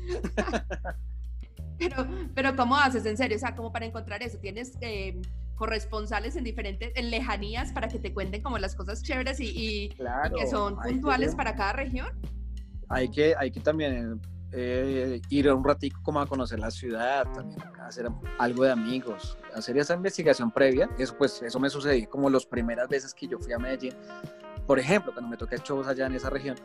Pero, 1.78 2.08
pero 2.34 2.56
¿cómo 2.56 2.76
haces 2.76 3.06
en 3.06 3.16
serio? 3.16 3.36
O 3.36 3.40
sea, 3.40 3.54
¿cómo 3.54 3.70
para 3.70 3.86
encontrar 3.86 4.20
eso? 4.20 4.36
¿Tienes 4.38 4.76
eh, 4.80 5.20
corresponsales 5.58 6.36
en 6.36 6.44
diferentes, 6.44 6.92
en 6.94 7.10
lejanías 7.10 7.72
para 7.72 7.88
que 7.88 7.98
te 7.98 8.14
cuenten 8.14 8.42
como 8.42 8.58
las 8.58 8.74
cosas 8.74 9.02
chéveres 9.02 9.40
y, 9.40 9.90
que 9.90 10.46
son 10.46 10.76
puntuales 10.76 11.34
para 11.34 11.54
cada 11.56 11.72
región? 11.72 12.08
Hay 12.88 13.10
que, 13.10 13.34
hay 13.36 13.50
que 13.50 13.60
también 13.60 14.20
eh, 14.52 15.20
ir 15.28 15.52
un 15.52 15.62
ratico 15.62 16.00
como 16.02 16.20
a 16.20 16.26
conocer 16.26 16.58
la 16.58 16.70
ciudad, 16.70 17.30
también 17.32 17.60
hacer 17.80 18.08
algo 18.38 18.64
de 18.64 18.70
amigos, 18.70 19.36
hacer 19.54 19.76
esa 19.76 19.94
investigación 19.94 20.50
previa. 20.50 20.88
Eso 20.98 21.14
pues 21.18 21.42
eso 21.42 21.60
me 21.60 21.68
sucedió 21.68 22.08
como 22.08 22.30
las 22.30 22.46
primeras 22.46 22.88
veces 22.88 23.12
que 23.12 23.26
yo 23.26 23.38
fui 23.38 23.52
a 23.52 23.58
Medellín, 23.58 23.94
por 24.66 24.78
ejemplo, 24.78 25.12
cuando 25.12 25.30
me 25.30 25.36
toqué 25.36 25.56
shows 25.58 25.86
allá 25.86 26.06
en 26.06 26.14
esa 26.14 26.30
región. 26.30 26.56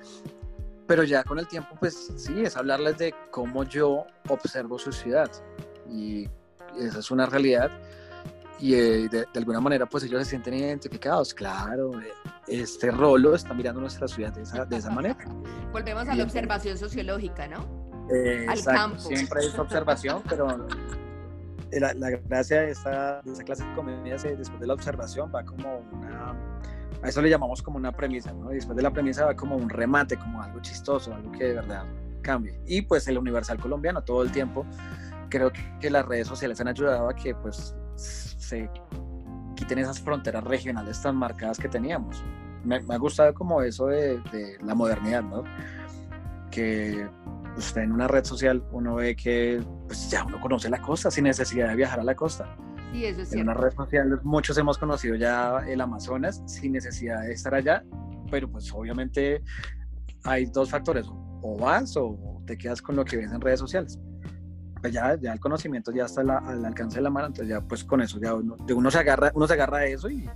Pero 0.86 1.04
ya 1.04 1.24
con 1.24 1.40
el 1.40 1.48
tiempo, 1.48 1.76
pues 1.80 2.12
sí, 2.18 2.42
es 2.42 2.58
hablarles 2.58 2.98
de 2.98 3.16
cómo 3.32 3.64
yo 3.64 4.06
observo 4.28 4.78
su 4.78 4.92
ciudad. 4.92 5.32
Y 5.90 6.30
esa 6.78 7.00
es 7.00 7.12
una 7.12 7.26
realidad. 7.26 7.72
Y 8.64 8.76
eh, 8.76 9.10
de, 9.10 9.28
alguna 9.36 9.60
manera, 9.60 9.86
pues 9.86 10.06
ellos 10.06 10.24
se 10.24 10.30
sienten 10.30 10.54
identificados. 10.54 11.34
Claro, 11.34 12.00
eh, 12.00 12.14
este 12.48 12.92
rolo 12.92 13.36
está 13.36 13.54
mirando 13.54 13.82
nuestra 13.82 14.08
ciudad 14.08 14.32
de 14.32 14.44
esa, 14.44 14.64
de 14.64 14.78
esa 14.78 14.90
manera. 15.02 15.18
Volvemos 15.74 16.08
a 16.08 16.16
la 16.16 16.24
observación 16.24 16.78
sociológica, 16.78 17.46
¿no? 17.46 17.68
Eh, 18.10 18.46
Al 18.48 18.64
campo. 18.64 19.00
Siempre 19.00 19.42
hay 19.42 19.60
observación, 19.60 20.24
pero 20.30 20.66
la, 21.74 21.94
la 21.94 22.12
gracia 22.12 22.62
de 22.62 22.72
esa, 22.72 23.22
de 23.22 23.34
esa, 23.34 23.44
clase 23.44 23.66
de 23.66 23.76
comedia 23.76 24.16
después 24.16 24.58
de 24.62 24.68
la 24.68 24.76
observación 24.76 25.30
va 25.36 25.44
como 25.44 25.80
una 25.92 26.34
a 27.02 27.10
eso 27.10 27.22
le 27.22 27.30
llamamos 27.30 27.62
como 27.62 27.76
una 27.76 27.92
premisa, 27.92 28.32
¿no? 28.32 28.50
Y 28.54 28.56
después 28.56 28.78
de 28.78 28.84
la 28.84 28.92
premisa 28.92 29.26
va 29.26 29.36
como 29.36 29.58
un 29.58 29.70
remate, 29.70 30.16
como 30.16 30.42
algo 30.42 30.62
chistoso, 30.62 31.14
algo 31.14 31.34
que 31.34 31.48
de 31.48 31.56
verdad 31.56 31.84
cambie. 32.22 32.58
Y 32.66 32.84
pues 32.84 33.06
el 33.10 33.18
universal 33.18 33.60
colombiano 33.60 34.02
todo 34.04 34.24
el 34.24 34.32
tiempo, 34.32 34.66
creo 35.28 35.52
que, 35.52 35.90
las 35.90 36.06
redes 36.06 36.28
sociales 36.28 36.62
han 36.62 36.70
ayudado 36.70 37.10
a 37.10 37.14
que 37.14 37.36
pues 37.36 37.76
se 38.44 38.70
quiten 39.56 39.80
esas 39.80 40.00
fronteras 40.00 40.44
regionales 40.44 41.02
tan 41.02 41.16
marcadas 41.16 41.58
que 41.58 41.70
teníamos. 41.70 42.24
Me, 42.64 42.76
ha 42.76 42.98
gustado 42.98 43.34
como 43.34 43.62
eso 43.62 43.88
de, 43.88 44.20
de, 44.32 44.58
la 44.64 44.76
modernidad, 44.76 45.24
¿no? 45.24 45.44
Que 46.50 47.08
usted 47.58 47.82
en 47.82 47.92
una 47.92 48.08
red 48.08 48.24
social 48.24 48.64
uno 48.72 48.96
ve 48.96 49.16
que 49.16 49.64
pues 49.88 50.10
ya 50.10 50.24
uno 50.24 50.40
conoce 50.40 50.70
la 50.70 50.82
costa 50.82 51.12
sin 51.12 51.26
necesidad 51.26 51.70
de 51.70 51.76
viajar 51.76 52.00
a 52.00 52.04
la 52.04 52.16
costa 52.16 52.56
en 52.94 53.42
una 53.42 53.54
red 53.56 53.74
social 53.74 54.20
muchos 54.24 54.58
hemos 54.58 54.78
conocido 54.78 55.16
ya 55.16 55.64
el 55.68 55.82
Amazonas 55.82 56.44
sin 56.46 56.74
necesidad 56.74 57.22
de 57.22 57.34
estar 57.34 57.56
allá, 57.56 57.84
pero 58.30 58.50
pues 58.50 58.72
obviamente 58.72 59.42
hay 60.24 60.46
dos 60.46 60.70
factores, 60.70 61.08
o 61.10 61.58
vas 61.58 61.98
o 61.98 62.42
te 62.46 62.58
quedas 62.58 62.82
con 62.82 62.96
lo 62.96 63.04
que 63.04 63.18
ves 63.18 63.32
en 63.32 63.42
redes 63.42 63.60
sociales. 63.60 64.00
Pues 64.84 64.92
ya, 64.92 65.18
ya 65.18 65.32
el 65.32 65.40
conocimiento 65.40 65.94
ya 65.94 66.04
está 66.04 66.20
al 66.20 66.66
alcance 66.66 66.98
de 66.98 67.04
la 67.04 67.10
mano, 67.10 67.28
entonces 67.28 67.48
ya 67.48 67.62
pues 67.62 67.86
con 67.86 68.02
eso 68.02 68.20
ya 68.20 68.34
uno, 68.34 68.58
de 68.58 68.74
uno 68.74 68.92
se 68.92 69.00
agarra, 69.00 69.32
uno 69.34 69.48
se 69.48 69.54
agarra 69.54 69.78
a 69.78 69.86
eso 69.86 70.10
y, 70.10 70.30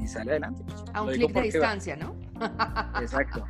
y, 0.00 0.06
sale 0.06 0.30
adelante. 0.30 0.62
Pues. 0.64 0.84
a 0.94 1.02
un 1.02 1.08
clic 1.08 1.32
de 1.32 1.42
distancia, 1.42 1.96
¿no? 1.96 2.14
Exacto. 3.02 3.44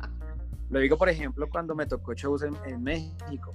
Lo 0.71 0.79
digo, 0.79 0.97
por 0.97 1.09
ejemplo, 1.09 1.47
cuando 1.47 1.75
me 1.75 1.85
tocó 1.85 2.15
shows 2.15 2.41
en, 2.41 2.81
México. 2.81 3.53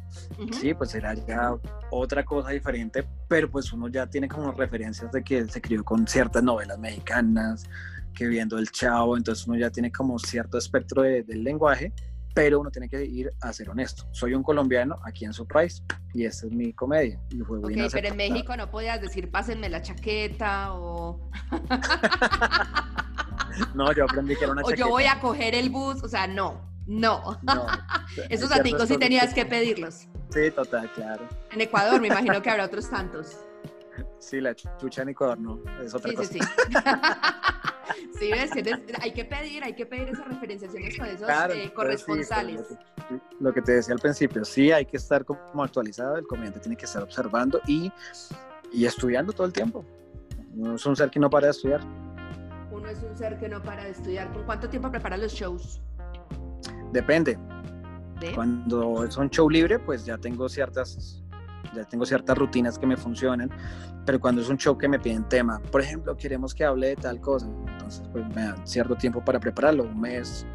Sí, 0.52 0.74
pues 0.74 0.94
era 0.94 1.12
ya 1.14 1.56
otra 1.90 2.24
cosa 2.24 2.50
diferente, 2.50 3.04
pero 3.26 3.50
pues 3.50 3.72
uno 3.72 3.88
ya 3.88 4.06
tiene 4.06 4.28
como 4.28 4.52
referencias 4.52 5.10
de 5.10 5.24
que 5.24 5.48
se 5.48 5.60
crió 5.60 5.82
con 5.82 6.06
ciertas 6.06 6.44
novelas 6.44 6.78
mexicanas, 6.78 7.64
que 8.14 8.28
viendo 8.28 8.58
el 8.58 8.70
chavo, 8.70 9.16
entonces 9.16 9.44
uno 9.48 9.58
ya 9.58 9.70
tiene 9.70 9.90
como 9.90 10.20
cierto 10.20 10.56
espectro 10.56 11.02
del 11.02 11.42
lenguaje, 11.42 11.92
pero 12.34 12.60
uno 12.60 12.70
tiene 12.70 12.88
que 12.88 13.04
ir 13.04 13.32
a 13.40 13.52
ser 13.52 13.70
honesto. 13.70 14.04
Soy 14.12 14.34
un 14.34 14.42
colombiano 14.42 14.96
aquí 15.04 15.24
en 15.24 15.32
su 15.32 15.46
país 15.46 15.82
y 16.14 16.24
esta 16.24 16.46
es 16.46 16.52
mi 16.52 16.72
comedia. 16.72 17.20
Y 17.30 17.40
fue 17.40 17.58
okay, 17.58 17.88
pero 17.92 18.08
en 18.08 18.16
México 18.16 18.56
no 18.56 18.70
podías 18.70 19.00
decir 19.00 19.30
pásenme 19.30 19.68
la 19.68 19.82
chaqueta 19.82 20.74
o... 20.74 21.30
no, 23.74 23.92
yo 23.92 24.04
aprendí 24.04 24.36
que 24.36 24.44
era 24.44 24.52
una 24.52 24.62
chaqueta. 24.62 24.84
O 24.84 24.86
yo 24.86 24.90
voy 24.90 25.04
a 25.04 25.20
coger 25.20 25.54
el 25.54 25.70
bus, 25.70 26.02
o 26.02 26.08
sea, 26.08 26.26
no. 26.26 26.70
No. 26.86 27.38
Esos 28.28 28.50
aticos 28.52 28.88
sí 28.88 28.98
tenías 28.98 29.32
que 29.32 29.46
pedirlos. 29.46 30.08
Sí, 30.30 30.50
total, 30.54 30.90
claro. 30.92 31.28
En 31.50 31.60
Ecuador 31.60 32.00
me 32.00 32.08
imagino 32.08 32.40
que 32.42 32.50
habrá 32.50 32.64
otros 32.64 32.88
tantos. 32.88 33.38
Sí, 34.18 34.40
la 34.40 34.54
chucha 34.54 35.02
en 35.02 35.10
Ecuador 35.10 35.38
no, 35.38 35.60
es 35.82 35.94
otra 35.94 36.14
cosa. 36.14 36.32
Sí, 36.32 36.40
sí. 36.40 36.72
sí, 38.18 38.30
ves, 38.30 38.50
hay 39.00 39.12
que 39.12 39.24
pedir, 39.24 39.64
hay 39.64 39.74
que 39.74 39.86
pedir 39.86 40.08
esas 40.08 40.26
referenciaciones 40.28 40.98
con 40.98 41.06
esos 41.06 41.28
eh, 41.54 41.72
corresponsales. 41.74 42.60
lo, 43.40 43.52
que, 43.52 43.62
te 43.62 43.72
decía 43.72 43.94
al 43.94 44.00
principio, 44.00 44.44
sí, 44.44 44.72
hay 44.72 44.84
que 44.84 44.96
estar 44.96 45.24
como 45.24 45.62
actualizado, 45.62 46.16
el 46.16 46.26
comediante 46.26 46.60
tiene 46.60 46.76
que 46.76 46.84
estar 46.84 47.02
observando 47.02 47.60
y, 47.66 47.92
y 48.72 48.84
estudiando 48.86 49.32
todo 49.32 49.46
el 49.46 49.52
tiempo. 49.52 49.84
Uno 50.54 50.74
es 50.74 50.86
un 50.86 50.96
ser 50.96 51.10
que 51.10 51.18
no 51.18 51.30
para 51.30 51.46
de 51.46 51.52
estudiar. 51.52 51.80
Uno 52.70 52.88
es 52.88 53.02
un 53.02 53.16
ser 53.16 53.38
que 53.38 53.48
no 53.48 53.62
para 53.62 53.84
de 53.84 53.90
estudiar. 53.90 54.32
¿Con 54.32 54.44
cuánto 54.44 54.68
tiempo 54.68 54.90
prepara 54.90 55.16
los 55.16 55.32
shows? 55.32 55.80
Depende. 56.92 57.38
Cuando 58.34 59.04
es 59.04 59.16
un 59.16 59.28
show 59.30 59.50
libre, 59.50 59.78
pues 59.78 60.04
ya 60.04 60.16
tengo 60.16 60.48
ciertas, 60.48 61.21
ya 61.74 61.84
tengo 61.84 62.04
ciertas 62.04 62.36
rutinas 62.36 62.78
que 62.78 62.86
me 62.86 62.96
funcionan, 62.96 63.50
pero 64.04 64.20
cuando 64.20 64.40
es 64.40 64.48
un 64.48 64.56
show 64.56 64.76
que 64.76 64.88
me 64.88 64.98
piden 64.98 65.28
tema, 65.28 65.60
por 65.70 65.80
ejemplo, 65.80 66.16
queremos 66.16 66.54
que 66.54 66.64
hable 66.64 66.88
de 66.88 66.96
tal 66.96 67.20
cosa, 67.20 67.46
entonces 67.46 68.02
pues 68.12 68.26
me 68.34 68.42
dan 68.42 68.66
cierto 68.66 68.96
tiempo 68.96 69.24
para 69.24 69.38
prepararlo, 69.40 69.84
un 69.84 70.00
mes, 70.00 70.46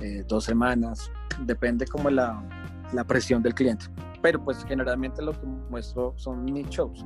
eh, 0.00 0.24
dos 0.26 0.44
semanas, 0.44 1.10
depende 1.40 1.86
como 1.86 2.10
la, 2.10 2.42
la 2.92 3.04
presión 3.04 3.42
del 3.42 3.54
cliente. 3.54 3.86
Pero 4.20 4.42
pues 4.44 4.64
generalmente 4.64 5.20
lo 5.20 5.32
que 5.32 5.46
muestro 5.46 6.14
son 6.16 6.44
mis 6.44 6.68
shows 6.68 7.04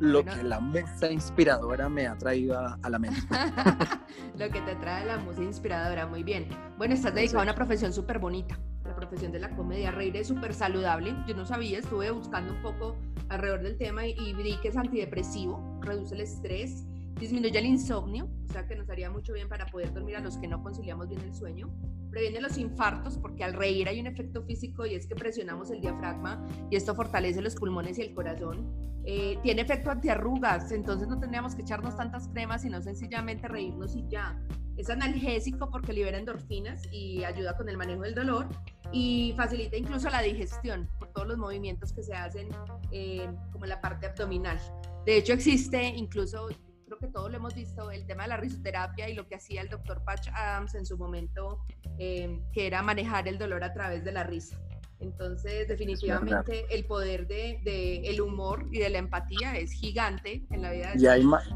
lo 0.00 0.24
que 0.24 0.42
la 0.42 0.60
musa 0.60 1.10
inspiradora 1.10 1.88
me 1.88 2.06
ha 2.06 2.16
traído 2.16 2.58
a, 2.58 2.88
la 2.88 2.98
mente. 2.98 3.20
lo 4.38 4.48
que 4.48 4.60
te 4.60 4.74
trae 4.76 5.04
la 5.04 5.18
musa 5.18 5.42
inspiradora, 5.42 6.06
muy 6.06 6.22
bien. 6.22 6.48
Bueno, 6.76 6.94
estás 6.94 7.14
dedicado 7.14 7.40
a 7.40 7.42
una 7.42 7.54
profesión 7.54 7.92
súper 7.92 8.18
bonita, 8.18 8.58
profesión 8.98 9.32
de 9.32 9.38
la 9.38 9.54
comedia. 9.56 9.90
Reír 9.90 10.16
es 10.16 10.28
súper 10.28 10.54
saludable. 10.54 11.14
Yo 11.26 11.34
no 11.34 11.46
sabía, 11.46 11.78
estuve 11.78 12.10
buscando 12.10 12.52
un 12.52 12.62
poco 12.62 12.96
alrededor 13.28 13.62
del 13.62 13.76
tema 13.76 14.06
y, 14.06 14.12
y 14.18 14.32
vi 14.34 14.56
que 14.60 14.68
es 14.68 14.76
antidepresivo, 14.76 15.80
reduce 15.82 16.14
el 16.14 16.22
estrés, 16.22 16.86
disminuye 17.18 17.58
el 17.58 17.66
insomnio, 17.66 18.28
o 18.48 18.52
sea 18.52 18.66
que 18.66 18.76
nos 18.76 18.88
haría 18.90 19.10
mucho 19.10 19.32
bien 19.32 19.48
para 19.48 19.66
poder 19.66 19.92
dormir 19.92 20.16
a 20.16 20.20
los 20.20 20.38
que 20.38 20.48
no 20.48 20.62
conciliamos 20.62 21.08
bien 21.08 21.20
el 21.22 21.34
sueño 21.34 21.70
previene 22.10 22.40
los 22.40 22.58
infartos 22.58 23.18
porque 23.18 23.44
al 23.44 23.54
reír 23.54 23.88
hay 23.88 24.00
un 24.00 24.06
efecto 24.06 24.42
físico 24.42 24.86
y 24.86 24.94
es 24.94 25.06
que 25.06 25.14
presionamos 25.14 25.70
el 25.70 25.80
diafragma 25.80 26.44
y 26.70 26.76
esto 26.76 26.94
fortalece 26.94 27.40
los 27.40 27.54
pulmones 27.54 27.98
y 27.98 28.02
el 28.02 28.14
corazón. 28.14 28.88
Eh, 29.04 29.38
tiene 29.42 29.62
efecto 29.62 29.90
antiarrugas, 29.90 30.70
entonces 30.70 31.08
no 31.08 31.18
tendríamos 31.18 31.54
que 31.54 31.62
echarnos 31.62 31.96
tantas 31.96 32.28
cremas, 32.28 32.62
sino 32.62 32.82
sencillamente 32.82 33.48
reírnos 33.48 33.96
y 33.96 34.04
ya. 34.08 34.38
Es 34.76 34.90
analgésico 34.90 35.70
porque 35.70 35.92
libera 35.92 36.18
endorfinas 36.18 36.82
y 36.92 37.24
ayuda 37.24 37.56
con 37.56 37.68
el 37.68 37.76
manejo 37.76 38.02
del 38.02 38.14
dolor 38.14 38.48
y 38.92 39.34
facilita 39.36 39.76
incluso 39.76 40.08
la 40.10 40.22
digestión 40.22 40.88
por 40.98 41.08
todos 41.12 41.28
los 41.28 41.38
movimientos 41.38 41.92
que 41.92 42.02
se 42.02 42.14
hacen 42.14 42.48
eh, 42.90 43.28
como 43.52 43.64
en 43.64 43.70
la 43.70 43.80
parte 43.80 44.06
abdominal. 44.06 44.58
De 45.04 45.16
hecho 45.16 45.32
existe 45.32 45.82
incluso 45.82 46.48
creo 46.88 46.98
que 46.98 47.08
todos 47.08 47.30
lo 47.30 47.36
hemos 47.36 47.54
visto, 47.54 47.90
el 47.90 48.06
tema 48.06 48.24
de 48.24 48.30
la 48.30 48.36
risoterapia 48.38 49.08
y 49.08 49.14
lo 49.14 49.28
que 49.28 49.34
hacía 49.34 49.60
el 49.60 49.68
doctor 49.68 50.02
Patch 50.04 50.28
Adams 50.34 50.74
en 50.74 50.86
su 50.86 50.96
momento, 50.96 51.60
eh, 51.98 52.40
que 52.52 52.66
era 52.66 52.82
manejar 52.82 53.28
el 53.28 53.38
dolor 53.38 53.62
a 53.62 53.72
través 53.74 54.04
de 54.04 54.12
la 54.12 54.24
risa. 54.24 54.58
Entonces, 55.00 55.68
definitivamente 55.68 56.66
el 56.70 56.84
poder 56.84 57.28
de, 57.28 57.60
de, 57.62 58.00
el 58.08 58.20
humor 58.20 58.66
y 58.72 58.78
de 58.78 58.90
la 58.90 58.98
empatía 58.98 59.56
es 59.56 59.70
gigante 59.72 60.44
en 60.50 60.62
la 60.62 60.72
vida. 60.72 60.92
De 60.94 61.02
y, 61.02 61.06
hay 61.06 61.22
más, 61.22 61.48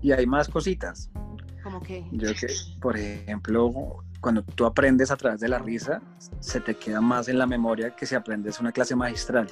y 0.00 0.12
hay 0.12 0.26
más 0.26 0.48
cositas. 0.48 1.10
¿Cómo 1.62 1.82
que? 1.82 2.06
Yo 2.12 2.32
que, 2.32 2.46
por 2.80 2.96
ejemplo, 2.96 4.04
cuando 4.20 4.42
tú 4.42 4.66
aprendes 4.66 5.10
a 5.10 5.16
través 5.16 5.40
de 5.40 5.48
la 5.48 5.58
risa, 5.58 6.00
se 6.40 6.60
te 6.60 6.74
queda 6.74 7.00
más 7.00 7.28
en 7.28 7.38
la 7.38 7.46
memoria 7.46 7.94
que 7.94 8.06
si 8.06 8.14
aprendes 8.14 8.60
una 8.60 8.72
clase 8.72 8.96
magistral. 8.96 9.48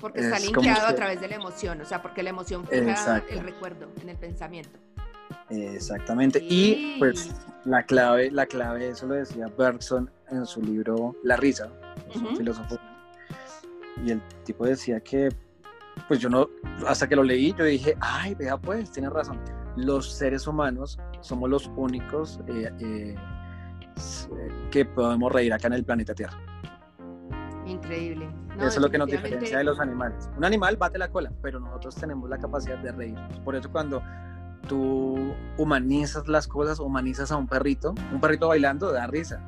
Porque 0.00 0.20
está 0.20 0.38
linkeado 0.38 0.86
a 0.86 0.94
través 0.94 1.20
de 1.20 1.28
la 1.28 1.34
emoción, 1.36 1.80
o 1.80 1.84
sea, 1.84 2.00
porque 2.02 2.22
la 2.22 2.30
emoción 2.30 2.66
fija 2.66 3.22
el 3.28 3.40
recuerdo 3.40 3.88
en 4.00 4.08
el 4.08 4.16
pensamiento. 4.16 4.78
Exactamente. 5.50 6.38
Y 6.42 6.96
pues 6.98 7.34
la 7.64 7.82
clave, 7.82 8.30
la 8.30 8.46
clave, 8.46 8.90
eso 8.90 9.06
lo 9.06 9.14
decía 9.14 9.46
Bergson 9.56 10.10
en 10.30 10.46
su 10.46 10.62
libro 10.62 11.16
La 11.22 11.36
risa, 11.36 11.70
un 12.14 12.36
filósofo. 12.36 12.78
Y 14.04 14.12
el 14.12 14.22
tipo 14.44 14.64
decía 14.64 15.00
que, 15.00 15.28
pues 16.06 16.20
yo 16.20 16.28
no, 16.28 16.48
hasta 16.86 17.08
que 17.08 17.16
lo 17.16 17.22
leí, 17.22 17.52
yo 17.54 17.64
dije, 17.64 17.96
ay, 18.00 18.34
vea 18.34 18.56
pues, 18.56 18.92
tiene 18.92 19.10
razón. 19.10 19.40
Los 19.78 20.12
seres 20.12 20.46
humanos 20.46 20.98
somos 21.20 21.48
los 21.48 21.70
únicos 21.76 22.40
eh, 22.48 22.70
eh, 22.80 23.14
que 24.70 24.84
podemos 24.84 25.32
reír 25.32 25.52
acá 25.52 25.68
en 25.68 25.74
el 25.74 25.84
planeta 25.84 26.14
Tierra. 26.14 26.36
Increíble. 27.64 28.28
Eso 28.56 28.66
es 28.66 28.78
lo 28.78 28.90
que 28.90 28.98
nos 28.98 29.08
diferencia 29.08 29.58
de 29.58 29.64
los 29.64 29.78
animales. 29.78 30.28
Un 30.36 30.44
animal 30.44 30.76
bate 30.76 30.98
la 30.98 31.08
cola, 31.08 31.30
pero 31.42 31.60
nosotros 31.60 31.94
tenemos 31.94 32.28
la 32.28 32.38
capacidad 32.38 32.78
de 32.78 32.90
reír. 32.90 33.16
Por 33.44 33.54
eso 33.54 33.70
cuando 33.70 34.02
tú 34.66 35.32
humanizas 35.56 36.26
las 36.26 36.48
cosas, 36.48 36.80
humanizas 36.80 37.30
a 37.30 37.36
un 37.36 37.46
perrito, 37.46 37.94
un 38.12 38.20
perrito 38.20 38.48
bailando 38.48 38.90
da 38.90 39.06
risa, 39.06 39.40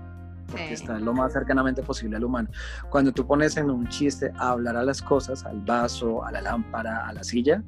porque 0.48 0.74
está 0.74 0.98
lo 1.00 1.12
más 1.12 1.32
cercanamente 1.32 1.82
posible 1.82 2.18
al 2.18 2.24
humano. 2.24 2.50
Cuando 2.88 3.10
tú 3.10 3.26
pones 3.26 3.56
en 3.56 3.68
un 3.68 3.88
chiste 3.88 4.32
a 4.36 4.50
hablar 4.50 4.76
a 4.76 4.84
las 4.84 5.02
cosas, 5.02 5.44
al 5.44 5.60
vaso, 5.60 6.24
a 6.24 6.30
la 6.30 6.40
lámpara, 6.40 7.08
a 7.08 7.12
la 7.12 7.24
silla, 7.24 7.64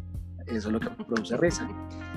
eso 0.47 0.69
es 0.69 0.73
lo 0.73 0.79
que 0.79 0.91
produce 0.91 1.37
risa. 1.37 1.69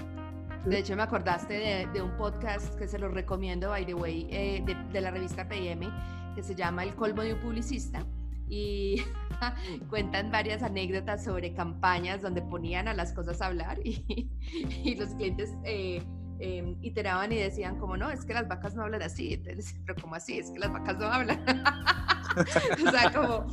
De 0.66 0.80
hecho, 0.80 0.96
me 0.96 1.04
acordaste 1.04 1.88
de, 1.94 2.02
un 2.02 2.18
podcast 2.18 2.74
que 2.76 2.88
se 2.88 2.98
lo 2.98 3.08
recomiendo, 3.10 3.70
by 3.70 3.86
the 3.86 3.94
way, 3.94 4.28
eh, 4.32 4.64
de, 4.66 4.76
de, 4.92 5.02
la 5.02 5.12
revista 5.12 5.48
PM, 5.48 5.88
que 6.34 6.42
se 6.42 6.56
llama 6.56 6.84
El 6.84 6.96
colmo 6.96 7.22
de 7.22 7.36
un 7.36 7.40
publicista. 7.40 8.04
Y 8.48 8.96
cuentan 9.90 10.32
varias 10.32 10.64
anécdotas 10.64 11.24
sobre 11.24 11.54
campañas 11.54 12.24
donde 12.24 12.42
ponían 12.42 12.88
a 12.88 12.96
las 12.96 13.14
cosas 13.14 13.42
a 13.42 13.48
hablar 13.48 13.80
y, 13.84 14.30
y 14.84 14.96
los 14.96 15.10
clientes 15.16 15.56
eh, 15.64 16.02
em, 16.40 16.76
iteraban 16.82 17.32
y 17.32 17.38
decían 17.38 17.78
como 17.78 17.96
no, 17.96 18.10
es 18.10 18.26
que 18.26 18.34
las 18.34 18.48
vacas 18.48 18.76
no 18.76 18.84
hablan 18.84 19.04
así, 19.04 19.40
pero 19.86 20.02
como 20.02 20.16
así, 20.16 20.40
es 20.40 20.50
que 20.50 20.60
las 20.60 20.74
vacas 20.74 20.98
no 20.98 21.06
hablan. 21.06 21.46
o 22.88 22.92
sea, 22.92 23.12
como 23.14 23.48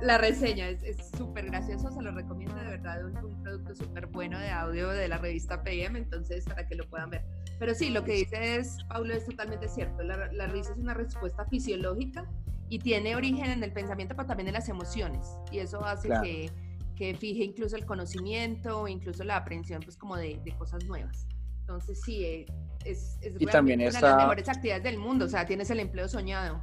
la 0.00 0.18
reseña 0.18 0.68
es 0.68 0.96
súper 1.16 1.46
gracioso, 1.46 1.90
se 1.90 2.02
lo 2.02 2.12
recomiendo 2.12 2.54
de 2.54 2.64
verdad, 2.64 3.04
un, 3.04 3.16
un 3.16 3.42
producto 3.42 3.74
súper 3.74 4.06
bueno 4.06 4.38
de 4.38 4.50
audio 4.50 4.88
de 4.90 5.08
la 5.08 5.18
revista 5.18 5.62
PM, 5.62 5.98
entonces 5.98 6.44
para 6.44 6.66
que 6.66 6.76
lo 6.76 6.88
puedan 6.88 7.10
ver. 7.10 7.24
Pero 7.58 7.74
sí, 7.74 7.90
lo 7.90 8.04
que 8.04 8.12
dice 8.12 8.56
es, 8.56 8.78
Paulo, 8.88 9.14
es 9.14 9.24
totalmente 9.24 9.68
cierto, 9.68 10.02
la, 10.02 10.32
la 10.32 10.46
risa 10.46 10.72
es 10.72 10.78
una 10.78 10.94
respuesta 10.94 11.44
fisiológica 11.46 12.28
y 12.68 12.78
tiene 12.78 13.16
origen 13.16 13.46
en 13.46 13.64
el 13.64 13.72
pensamiento, 13.72 14.14
pero 14.14 14.28
también 14.28 14.48
en 14.48 14.54
las 14.54 14.68
emociones. 14.68 15.26
Y 15.50 15.58
eso 15.58 15.84
hace 15.84 16.08
que, 16.22 16.50
que, 16.94 17.14
fije 17.14 17.42
incluso 17.42 17.76
el 17.76 17.86
conocimiento, 17.86 18.86
incluso 18.86 19.24
la 19.24 19.36
aprehensión, 19.36 19.80
pues 19.82 19.96
como 19.96 20.16
de, 20.16 20.40
de 20.44 20.56
cosas 20.56 20.84
nuevas. 20.84 21.26
Entonces 21.60 22.00
sí, 22.02 22.24
eh, 22.24 22.46
es, 22.84 23.18
es 23.20 23.34
y 23.38 23.46
también 23.46 23.80
una 23.80 23.90
de 23.90 24.00
las 24.00 24.16
mejores 24.16 24.48
actividades 24.48 24.84
del 24.84 24.98
mundo, 24.98 25.24
o 25.24 25.28
sea, 25.28 25.44
tienes 25.46 25.70
el 25.70 25.80
empleo 25.80 26.08
soñado. 26.08 26.62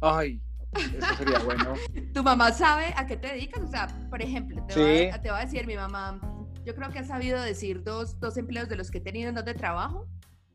Ay, 0.00 0.40
eso 0.72 1.14
sería 1.16 1.38
bueno. 1.40 1.74
¿Tu 2.14 2.22
mamá 2.22 2.52
sabe 2.52 2.92
a 2.96 3.06
qué 3.06 3.16
te 3.16 3.28
dedicas? 3.28 3.62
O 3.62 3.68
sea, 3.68 3.86
por 4.08 4.22
ejemplo, 4.22 4.64
te, 4.66 4.74
sí. 4.74 5.10
va, 5.10 5.20
te 5.20 5.30
va 5.30 5.38
a 5.38 5.44
decir 5.44 5.66
mi 5.66 5.76
mamá, 5.76 6.20
yo 6.64 6.74
creo 6.74 6.90
que 6.90 6.98
ha 6.98 7.04
sabido 7.04 7.40
decir 7.40 7.82
dos, 7.82 8.18
dos 8.20 8.36
empleos 8.36 8.68
de 8.68 8.76
los 8.76 8.90
que 8.90 8.98
he 8.98 9.00
tenido 9.00 9.28
en 9.28 9.34
donde 9.34 9.54
trabajo, 9.54 10.06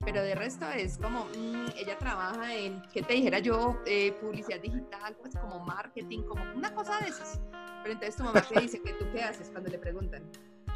pero 0.06 0.22
de 0.22 0.36
resto 0.36 0.66
es 0.70 0.98
como, 0.98 1.26
mm, 1.26 1.66
ella 1.78 1.98
trabaja 1.98 2.54
en, 2.54 2.82
¿qué 2.94 3.02
te 3.02 3.14
dijera 3.14 3.40
yo? 3.40 3.78
Eh, 3.86 4.14
publicidad 4.22 4.62
digital, 4.62 5.16
pues 5.20 5.36
como 5.36 5.66
marketing, 5.66 6.24
como 6.24 6.44
una 6.56 6.74
cosa 6.74 7.00
de 7.00 7.08
esas. 7.08 7.42
Pero 7.82 7.94
entonces 7.94 8.16
tu 8.16 8.24
mamá 8.24 8.42
te 8.42 8.60
dice 8.62 8.82
que 8.82 8.94
tú 8.94 9.06
qué 9.12 9.24
haces 9.24 9.50
cuando 9.50 9.70
le 9.70 9.80
preguntan. 9.80 10.24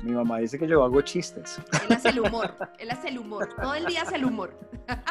Mi 0.02 0.13
mamá 0.13 0.39
dice 0.39 0.58
que 0.58 0.67
yo 0.67 0.84
hago 0.84 1.02
chistes. 1.02 1.60
Él 1.88 1.95
hace 1.95 2.10
el 2.10 2.19
humor, 2.25 2.56
él 2.78 2.89
hace 2.89 3.10
el 3.10 3.19
humor, 3.19 3.49
todo 3.56 3.75
el 3.75 3.86
día 3.86 4.04
hace 4.04 4.15
el 4.15 4.25
humor. 4.25 4.58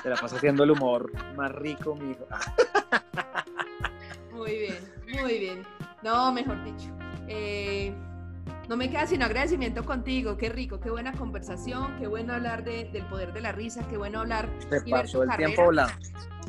Se 0.02 0.08
la 0.08 0.16
pasa 0.16 0.36
haciendo 0.36 0.64
el 0.64 0.72
humor 0.72 1.12
más 1.36 1.52
rico, 1.52 1.94
mi 1.94 2.12
hijo. 2.12 2.26
Muy 4.48 4.58
bien, 4.58 5.22
muy 5.22 5.38
bien. 5.38 5.62
No, 6.02 6.32
mejor 6.32 6.64
dicho. 6.64 6.90
Eh, 7.26 7.92
no 8.66 8.78
me 8.78 8.88
queda 8.88 9.06
sino 9.06 9.26
agradecimiento 9.26 9.84
contigo. 9.84 10.38
Qué 10.38 10.48
rico, 10.48 10.80
qué 10.80 10.90
buena 10.90 11.12
conversación, 11.12 11.96
qué 11.98 12.06
bueno 12.06 12.32
hablar 12.32 12.64
del 12.64 13.04
poder 13.10 13.34
de 13.34 13.42
la 13.42 13.52
risa, 13.52 13.86
qué 13.90 13.98
bueno 13.98 14.20
hablar. 14.20 14.48
Se 14.70 14.80
pasó 14.90 15.22
el 15.22 15.36
tiempo 15.36 15.64
volando. 15.64 15.94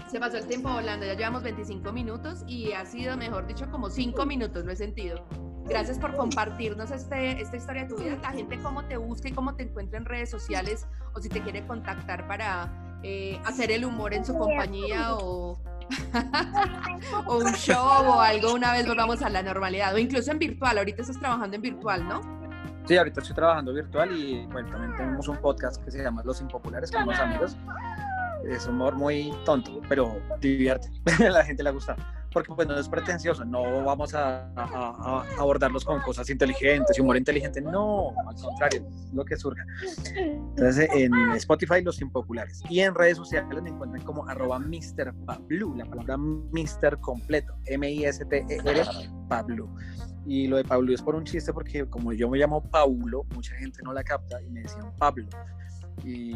Se 0.10 0.18
pasó 0.18 0.38
el 0.38 0.48
tiempo 0.48 0.70
volando, 0.70 1.06
ya 1.06 1.14
llevamos 1.14 1.44
25 1.44 1.92
minutos 1.92 2.44
y 2.48 2.72
ha 2.72 2.86
sido, 2.86 3.18
mejor 3.18 3.46
dicho, 3.46 3.70
como 3.70 3.90
5 3.90 4.26
minutos, 4.26 4.64
no 4.64 4.72
he 4.72 4.78
sentido. 4.78 5.26
Gracias 5.68 6.00
por 6.00 6.16
compartirnos 6.16 6.90
este, 6.92 7.42
esta 7.42 7.58
historia 7.58 7.84
de 7.84 7.90
tu 7.90 7.98
vida. 7.98 8.18
La 8.22 8.32
gente 8.32 8.58
cómo 8.60 8.86
te 8.86 8.96
busca 8.96 9.28
y 9.28 9.34
cómo 9.34 9.56
te 9.56 9.64
encuentra 9.64 10.00
en 10.00 10.06
redes 10.06 10.30
sociales 10.32 10.88
o 11.14 11.20
si 11.20 11.28
te 11.28 11.42
quiere 11.42 11.68
contactar 11.68 12.28
para 12.28 13.00
eh, 13.04 13.40
hacer 13.46 13.72
el 13.72 13.86
humor 13.86 14.14
en 14.14 14.26
su 14.26 14.38
compañía 14.38 15.16
o, 15.16 15.60
o 17.26 17.38
un 17.38 17.54
show 17.54 18.08
o 18.08 18.22
algo 18.22 18.54
una 18.54 18.74
vez 18.74 18.88
volvamos 18.88 19.22
a 19.22 19.30
la 19.30 19.42
normalidad 19.42 19.94
o 19.94 19.98
incluso 19.98 20.32
en 20.32 20.40
virtual. 20.40 20.78
Ahorita 20.78 21.02
estás 21.02 21.20
trabajando 21.20 21.56
en 21.56 21.62
virtual, 21.62 22.08
¿no? 22.08 22.22
Sí, 22.86 22.98
ahorita 22.98 23.22
estoy 23.22 23.36
trabajando 23.36 23.74
virtual 23.74 24.12
y 24.12 24.46
bueno, 24.48 24.70
también 24.72 24.96
tenemos 24.96 25.28
un 25.28 25.38
podcast 25.38 25.84
que 25.84 25.92
se 25.92 26.02
llama 26.02 26.24
Los 26.24 26.42
Impopulares 26.42 26.92
con 26.92 27.04
unos 27.04 27.20
amigos. 27.20 27.56
Es 28.48 28.68
humor 28.68 28.96
muy 28.96 29.34
tonto, 29.46 29.82
pero 29.88 30.20
divierte. 30.40 30.90
a 31.28 31.30
la 31.30 31.44
gente 31.44 31.62
le 31.62 31.72
gusta 31.72 31.96
porque 32.32 32.54
pues 32.54 32.68
no 32.68 32.78
es 32.78 32.88
pretencioso, 32.88 33.46
no 33.46 33.84
vamos 33.84 34.14
a, 34.14 34.52
abordarlos 35.38 35.86
con 35.86 36.02
cosas 36.02 36.30
inteligentes 36.30 36.98
y 36.98 37.02
humor 37.02 37.18
inteligente, 37.18 37.62
no, 37.62 38.14
al 38.28 38.36
contrario, 38.36 38.86
lo 39.14 39.26
que 39.26 39.38
surja. 39.38 39.64
Entonces 40.16 40.90
en 40.94 41.14
Spotify 41.34 41.82
los 41.82 42.02
impopulares 42.02 42.62
y 42.70 42.82
en 42.82 42.94
redes 42.94 43.18
sociales 43.18 43.62
me 43.62 43.70
encuentran 43.70 44.04
como 44.04 44.28
arroba 44.28 44.60
Mr. 44.60 45.14
Pablo, 45.26 45.74
la 45.76 45.86
palabra 45.86 46.18
Mr. 46.18 47.00
completo, 47.00 47.54
M-I-S-T-E-R, 47.66 48.84
Pablo. 49.28 49.70
Y 50.26 50.48
lo 50.48 50.58
de 50.58 50.64
Pablo 50.64 50.94
es 50.94 51.02
por 51.02 51.16
un 51.16 51.24
chiste 51.24 51.54
porque 51.54 51.90
como 51.90 52.14
yo 52.14 52.30
me 52.30 52.38
llamo 52.38 52.62
Paulo, 52.62 53.26
mucha 53.34 53.56
gente 53.56 53.82
no 53.84 53.94
la 53.94 54.04
capta 54.04 54.42
y 54.42 54.50
me 54.50 54.62
decían 54.62 54.94
Pablo. 54.98 55.28
Y 56.04 56.32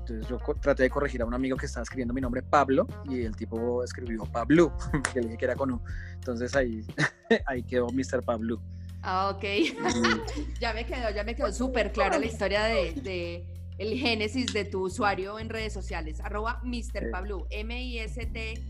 entonces 0.00 0.28
yo 0.28 0.38
traté 0.60 0.82
de 0.84 0.90
corregir 0.90 1.22
a 1.22 1.24
un 1.24 1.34
amigo 1.34 1.56
que 1.56 1.66
estaba 1.66 1.82
escribiendo 1.82 2.12
mi 2.12 2.20
nombre 2.20 2.42
Pablo 2.42 2.86
y 3.08 3.22
el 3.22 3.36
tipo 3.36 3.84
escribió 3.84 4.24
Pablo, 4.24 4.72
que 5.12 5.20
le 5.20 5.26
dije 5.28 5.38
que 5.38 5.44
era 5.44 5.54
con 5.54 5.72
U. 5.72 5.80
Entonces 6.14 6.54
ahí, 6.56 6.84
ahí 7.46 7.62
quedó 7.62 7.88
Mr. 7.88 8.22
Pablo. 8.24 8.60
Ah, 9.02 9.30
ok. 9.34 9.44
ya 10.60 10.74
me 10.74 10.84
quedó, 10.84 11.10
ya 11.10 11.24
me 11.24 11.34
quedó 11.34 11.52
súper 11.52 11.92
clara 11.92 12.18
la 12.18 12.26
historia 12.26 12.64
de, 12.64 13.46
el 13.78 13.98
génesis 13.98 14.52
de 14.52 14.64
tu 14.64 14.84
usuario 14.86 15.38
en 15.38 15.48
redes 15.48 15.72
sociales. 15.72 16.20
Arroba 16.20 16.60
Mr. 16.62 17.10
Pablo. 17.10 17.46
M-I-S-T-E-R 17.50 18.60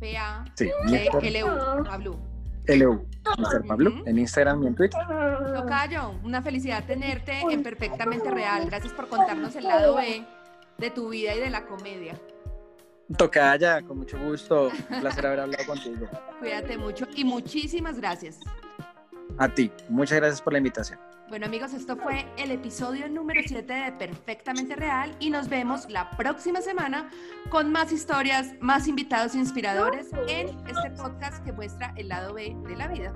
P-A-C-L-U. 0.00 1.84
Pablo. 1.84 2.29
LU, 2.76 3.06
Mr. 3.38 3.66
Pablo, 3.66 4.02
en 4.06 4.18
Instagram 4.18 4.62
y 4.62 4.66
en 4.68 4.74
Twitter. 4.74 5.00
Tocayo, 5.54 6.14
una 6.24 6.42
felicidad 6.42 6.84
tenerte 6.84 7.40
en 7.40 7.62
Perfectamente 7.62 8.30
Real. 8.30 8.66
Gracias 8.66 8.92
por 8.92 9.08
contarnos 9.08 9.56
el 9.56 9.64
lado 9.64 9.96
B 9.96 10.24
de 10.78 10.90
tu 10.90 11.10
vida 11.10 11.34
y 11.34 11.40
de 11.40 11.50
la 11.50 11.66
comedia. 11.66 12.14
Tocaya, 13.16 13.82
con 13.82 13.98
mucho 13.98 14.18
gusto. 14.18 14.70
Un 14.90 15.00
placer 15.00 15.26
haber 15.26 15.40
hablado 15.40 15.66
contigo. 15.66 16.06
Cuídate 16.38 16.78
mucho 16.78 17.06
y 17.14 17.24
muchísimas 17.24 17.98
gracias. 17.98 18.38
A 19.38 19.48
ti, 19.48 19.72
muchas 19.88 20.18
gracias 20.18 20.40
por 20.40 20.52
la 20.52 20.58
invitación. 20.58 20.98
Bueno 21.30 21.46
amigos, 21.46 21.72
esto 21.74 21.96
fue 21.96 22.26
el 22.36 22.50
episodio 22.50 23.08
número 23.08 23.40
7 23.46 23.72
de 23.72 23.92
Perfectamente 23.92 24.74
Real 24.74 25.14
y 25.20 25.30
nos 25.30 25.48
vemos 25.48 25.88
la 25.88 26.10
próxima 26.10 26.60
semana 26.60 27.08
con 27.50 27.70
más 27.70 27.92
historias, 27.92 28.54
más 28.58 28.88
invitados 28.88 29.36
inspiradores 29.36 30.08
en 30.26 30.48
este 30.66 30.90
podcast 31.00 31.44
que 31.44 31.52
muestra 31.52 31.94
el 31.96 32.08
lado 32.08 32.34
B 32.34 32.56
de 32.66 32.76
la 32.76 32.88
vida. 32.88 33.14